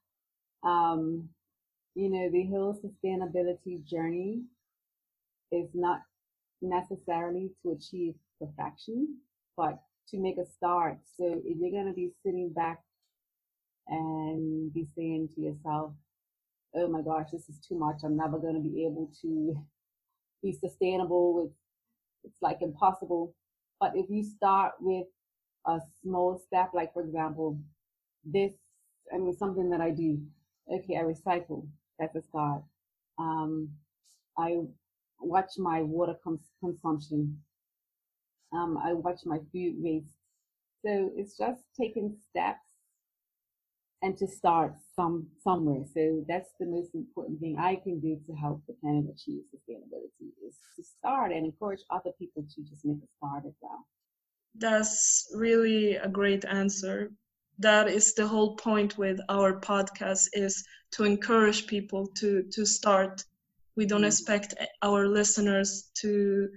um, 0.64 1.28
you 1.98 2.08
know, 2.08 2.30
the 2.30 2.46
whole 2.46 2.78
sustainability 2.78 3.84
journey 3.84 4.42
is 5.50 5.68
not 5.74 5.98
necessarily 6.62 7.50
to 7.60 7.72
achieve 7.72 8.14
perfection, 8.40 9.16
but 9.56 9.80
to 10.08 10.20
make 10.20 10.36
a 10.38 10.46
start. 10.46 10.98
So 11.16 11.42
if 11.44 11.56
you're 11.58 11.72
going 11.72 11.88
to 11.88 11.92
be 11.92 12.12
sitting 12.24 12.52
back 12.54 12.78
and 13.88 14.72
be 14.72 14.86
saying 14.94 15.30
to 15.34 15.40
yourself, 15.40 15.90
oh 16.76 16.86
my 16.86 17.02
gosh, 17.02 17.32
this 17.32 17.48
is 17.48 17.58
too 17.68 17.76
much. 17.76 17.96
I'm 18.04 18.16
never 18.16 18.38
going 18.38 18.54
to 18.54 18.60
be 18.60 18.84
able 18.86 19.10
to 19.22 19.56
be 20.42 20.52
sustainable 20.52 21.34
with, 21.34 21.50
it's 22.22 22.40
like 22.40 22.58
impossible. 22.62 23.34
But 23.80 23.96
if 23.96 24.06
you 24.08 24.22
start 24.22 24.74
with 24.78 25.06
a 25.66 25.80
small 26.00 26.40
step, 26.46 26.70
like 26.74 26.92
for 26.92 27.02
example, 27.02 27.58
this, 28.24 28.52
I 29.12 29.18
mean, 29.18 29.36
something 29.36 29.70
that 29.70 29.80
I 29.80 29.90
do, 29.90 30.20
okay, 30.72 30.96
I 30.96 31.02
recycle. 31.02 31.66
That's 31.98 32.16
a 32.16 32.22
start. 32.22 32.62
Um, 33.18 33.70
I 34.36 34.58
watch 35.20 35.58
my 35.58 35.82
water 35.82 36.16
cons- 36.22 36.52
consumption. 36.60 37.42
Um, 38.52 38.78
I 38.78 38.92
watch 38.94 39.20
my 39.24 39.38
food 39.52 39.74
waste. 39.78 40.14
So 40.84 41.10
it's 41.16 41.36
just 41.36 41.62
taking 41.76 42.16
steps 42.30 42.68
and 44.02 44.16
to 44.16 44.26
start 44.26 44.74
some 44.94 45.26
somewhere. 45.42 45.84
So 45.92 46.24
that's 46.28 46.50
the 46.60 46.66
most 46.66 46.94
important 46.94 47.40
thing 47.40 47.56
I 47.58 47.76
can 47.76 47.98
do 47.98 48.20
to 48.26 48.32
help 48.34 48.62
the 48.66 48.74
planet 48.74 49.06
achieve 49.12 49.42
sustainability 49.54 50.30
is 50.46 50.56
to 50.76 50.82
start 50.84 51.32
and 51.32 51.44
encourage 51.44 51.80
other 51.90 52.12
people 52.18 52.44
to 52.54 52.62
just 52.62 52.84
make 52.84 52.98
a 52.98 53.08
start 53.16 53.44
as 53.46 53.54
well. 53.60 53.86
That's 54.54 55.30
really 55.34 55.96
a 55.96 56.08
great 56.08 56.44
answer. 56.44 57.10
That 57.58 57.88
is 57.88 58.14
the 58.14 58.26
whole 58.26 58.56
point 58.56 58.98
with 58.98 59.20
our 59.28 59.60
podcast 59.60 60.28
is 60.32 60.64
to 60.92 61.04
encourage 61.04 61.66
people 61.66 62.06
to 62.18 62.44
to 62.52 62.64
start. 62.64 63.24
We 63.76 63.86
don't 63.86 64.00
mm-hmm. 64.00 64.06
expect 64.06 64.54
our 64.82 65.06
listeners 65.06 65.90
to 66.02 66.48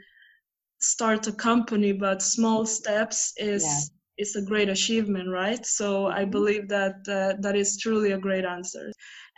start 0.79 1.27
a 1.27 1.31
company, 1.31 1.91
but 1.91 2.21
small 2.21 2.65
steps 2.65 3.33
is 3.37 3.63
yeah 3.63 3.97
is 4.21 4.35
a 4.35 4.41
great 4.41 4.69
achievement, 4.69 5.27
right? 5.29 5.65
So 5.65 6.07
I 6.07 6.21
mm-hmm. 6.21 6.31
believe 6.31 6.67
that 6.69 6.95
uh, 7.07 7.33
that 7.41 7.55
is 7.55 7.77
truly 7.77 8.11
a 8.11 8.17
great 8.17 8.45
answer. 8.45 8.91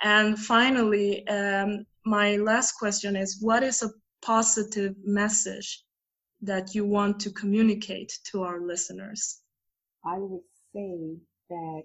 And 0.04 0.38
finally, 0.38 1.26
um, 1.28 1.86
my 2.06 2.36
last 2.38 2.74
question 2.74 3.16
is: 3.16 3.38
What 3.42 3.64
is 3.64 3.82
a 3.82 3.92
positive 4.22 4.96
message 5.06 5.84
that 6.42 6.76
you 6.76 6.86
want 6.86 7.20
to 7.22 7.32
communicate 7.32 8.12
to 8.32 8.44
our 8.44 8.60
listeners? 8.62 9.40
I 10.06 10.18
would 10.20 10.42
say 10.76 11.18
that 11.50 11.84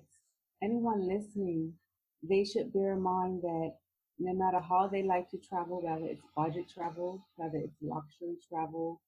anyone 0.62 1.06
listening, 1.06 1.74
they 2.22 2.44
should 2.44 2.72
bear 2.72 2.92
in 2.92 3.02
mind 3.02 3.42
that 3.42 3.72
no 4.18 4.32
matter 4.34 4.60
how 4.60 4.88
they 4.88 5.02
like 5.02 5.30
to 5.30 5.38
travel, 5.38 5.80
whether 5.82 6.04
it's 6.06 6.22
budget 6.36 6.68
travel, 6.68 7.26
whether 7.36 7.58
it's 7.58 7.76
luxury 7.80 8.36
travel, 8.48 9.00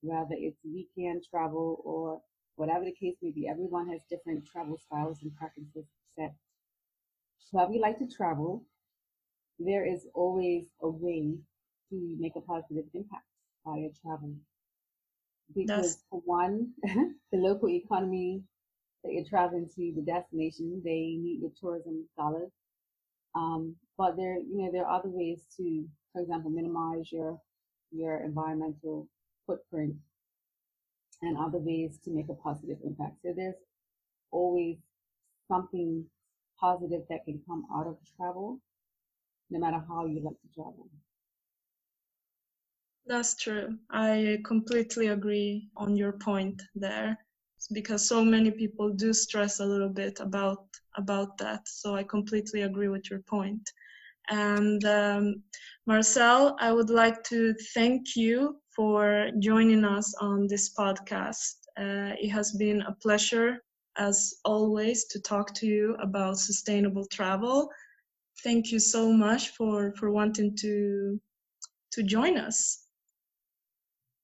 whether 0.00 0.34
it's 0.38 0.58
weekend 0.64 1.24
travel 1.28 1.80
or 1.84 2.20
whatever 2.56 2.84
the 2.84 2.92
case 2.92 3.16
may 3.22 3.30
be, 3.30 3.48
everyone 3.48 3.88
has 3.88 4.00
different 4.08 4.46
travel 4.46 4.78
styles 4.86 5.18
and 5.22 5.34
preferences 5.34 5.86
set. 6.16 6.34
However 7.52 7.72
you 7.72 7.80
like 7.80 7.98
to 7.98 8.06
travel, 8.06 8.64
there 9.58 9.86
is 9.86 10.06
always 10.14 10.66
a 10.82 10.88
way 10.88 11.34
to 11.90 12.16
make 12.18 12.36
a 12.36 12.40
positive 12.40 12.84
impact 12.94 13.24
via 13.64 13.88
travel. 14.02 14.34
Because 15.54 15.96
That's... 15.96 16.04
for 16.10 16.20
one, 16.24 16.68
the 16.82 17.38
local 17.38 17.68
economy 17.70 18.42
that 19.04 19.12
you're 19.12 19.24
traveling 19.24 19.68
to, 19.76 19.92
the 19.94 20.02
destination, 20.02 20.82
they 20.84 21.16
need 21.18 21.40
your 21.40 21.52
tourism 21.60 22.06
dollars. 22.16 22.50
Um, 23.34 23.76
but 23.96 24.16
there, 24.16 24.36
you 24.38 24.58
know, 24.62 24.70
there 24.72 24.86
are 24.86 24.98
other 24.98 25.10
ways 25.10 25.42
to, 25.56 25.86
for 26.12 26.22
example, 26.22 26.50
minimize 26.50 27.10
your 27.12 27.40
your 27.92 28.18
environmental 28.24 29.08
footprint 29.46 29.94
and 31.22 31.36
other 31.38 31.58
ways 31.58 31.98
to 32.04 32.10
make 32.10 32.28
a 32.28 32.34
positive 32.34 32.78
impact. 32.84 33.16
So 33.22 33.32
there's 33.36 33.54
always 34.30 34.78
something 35.48 36.04
positive 36.60 37.02
that 37.10 37.24
can 37.24 37.40
come 37.46 37.64
out 37.74 37.86
of 37.86 37.96
travel, 38.16 38.60
no 39.50 39.60
matter 39.60 39.82
how 39.88 40.06
you 40.06 40.22
like 40.22 40.40
to 40.42 40.48
travel. 40.54 40.88
That's 43.06 43.34
true. 43.36 43.78
I 43.90 44.38
completely 44.44 45.08
agree 45.08 45.70
on 45.76 45.96
your 45.96 46.12
point 46.12 46.62
there 46.74 47.18
because 47.72 48.08
so 48.08 48.24
many 48.24 48.50
people 48.50 48.90
do 48.90 49.12
stress 49.12 49.60
a 49.60 49.66
little 49.66 49.88
bit 49.88 50.20
about 50.20 50.64
about 50.96 51.38
that. 51.38 51.66
So 51.68 51.94
I 51.94 52.02
completely 52.04 52.62
agree 52.62 52.88
with 52.88 53.10
your 53.10 53.20
point. 53.20 53.70
And 54.30 54.84
um, 54.84 55.42
Marcelle, 55.86 56.56
I 56.60 56.72
would 56.72 56.90
like 56.90 57.22
to 57.24 57.54
thank 57.74 58.16
you 58.16 58.60
for 58.74 59.30
joining 59.40 59.84
us 59.84 60.14
on 60.20 60.46
this 60.48 60.74
podcast. 60.74 61.54
Uh, 61.78 62.14
it 62.20 62.30
has 62.30 62.52
been 62.52 62.82
a 62.82 62.92
pleasure, 63.02 63.58
as 63.96 64.34
always, 64.44 65.04
to 65.06 65.20
talk 65.20 65.54
to 65.54 65.66
you 65.66 65.96
about 66.00 66.38
sustainable 66.38 67.06
travel. 67.06 67.68
Thank 68.44 68.70
you 68.72 68.78
so 68.78 69.12
much 69.12 69.48
for, 69.50 69.92
for 69.98 70.10
wanting 70.10 70.56
to 70.56 71.20
to 71.92 72.02
join 72.02 72.36
us. 72.36 72.87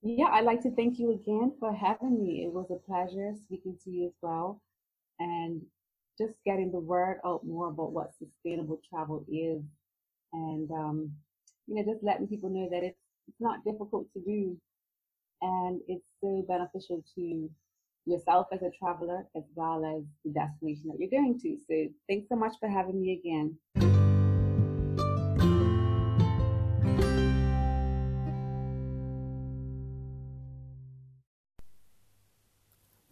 Yeah, 0.04 0.28
I'd 0.32 0.44
like 0.44 0.62
to 0.62 0.70
thank 0.70 0.98
you 1.00 1.12
again 1.12 1.54
for 1.58 1.74
having 1.74 2.22
me. 2.22 2.44
It 2.44 2.52
was 2.52 2.70
a 2.70 2.76
pleasure 2.76 3.32
speaking 3.44 3.78
to 3.84 3.90
you 3.90 4.06
as 4.08 4.14
well, 4.22 4.62
and 5.18 5.62
just 6.18 6.34
getting 6.46 6.70
the 6.72 6.80
word 6.80 7.20
out 7.24 7.46
more 7.46 7.68
about 7.70 7.92
what 7.92 8.12
sustainable 8.18 8.80
travel 8.90 9.24
is, 9.28 9.62
and 10.34 10.70
um, 10.72 11.12
you 11.66 11.76
know, 11.76 11.84
just 11.92 12.04
letting 12.04 12.28
people 12.28 12.50
know 12.50 12.68
that 12.70 12.84
it's 12.84 13.00
it's 13.28 13.40
not 13.40 13.64
difficult 13.64 14.06
to 14.14 14.20
do. 14.20 14.58
And 15.42 15.80
it's 15.88 16.06
so 16.20 16.44
beneficial 16.48 17.04
to 17.16 17.50
yourself 18.06 18.48
as 18.52 18.62
a 18.62 18.70
traveler 18.78 19.26
as 19.36 19.44
well 19.54 19.84
as 19.84 20.04
the 20.24 20.32
destination 20.32 20.88
that 20.88 20.98
you're 21.00 21.10
going 21.10 21.38
to. 21.40 21.58
So 21.68 21.88
thanks 22.08 22.28
so 22.28 22.36
much 22.36 22.54
for 22.60 22.68
having 22.68 23.00
me 23.00 23.12
again. 23.14 23.56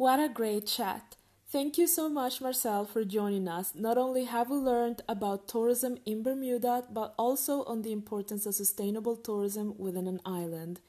What 0.02 0.18
a 0.18 0.28
great 0.28 0.66
chat! 0.66 1.14
Thank 1.46 1.78
you 1.78 1.86
so 1.86 2.08
much, 2.08 2.40
Marcelle, 2.40 2.84
for 2.84 3.04
joining 3.04 3.46
us. 3.46 3.72
Not 3.72 3.96
only 3.96 4.24
have 4.24 4.50
we 4.50 4.56
learned 4.56 5.00
about 5.08 5.46
tourism 5.46 5.96
in 6.04 6.24
Bermuda, 6.24 6.82
but 6.90 7.14
also 7.16 7.62
on 7.66 7.82
the 7.82 7.92
importance 7.92 8.44
of 8.44 8.56
sustainable 8.56 9.14
tourism 9.14 9.78
within 9.78 10.08
an 10.08 10.20
island. 10.26 10.80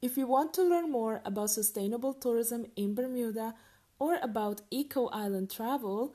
If 0.00 0.16
you 0.16 0.28
want 0.28 0.54
to 0.54 0.62
learn 0.62 0.92
more 0.92 1.22
about 1.24 1.50
sustainable 1.50 2.14
tourism 2.14 2.66
in 2.76 2.94
Bermuda 2.94 3.56
or 3.98 4.20
about 4.22 4.60
Eco 4.70 5.08
Island 5.08 5.50
travel, 5.50 6.14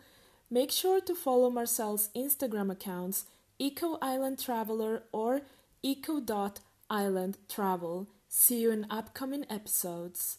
make 0.49 0.71
sure 0.71 1.01
to 1.01 1.13
follow 1.13 1.49
Marcelle's 1.49 2.11
Instagram 2.15 2.71
accounts, 2.71 3.25
Eco 3.59 3.97
Island 4.01 4.39
Traveller 4.39 5.03
or 5.11 5.41
eco.island 5.83 7.39
travel. 7.49 8.07
See 8.29 8.61
you 8.61 8.71
in 8.71 8.87
upcoming 8.89 9.45
episodes. 9.49 10.37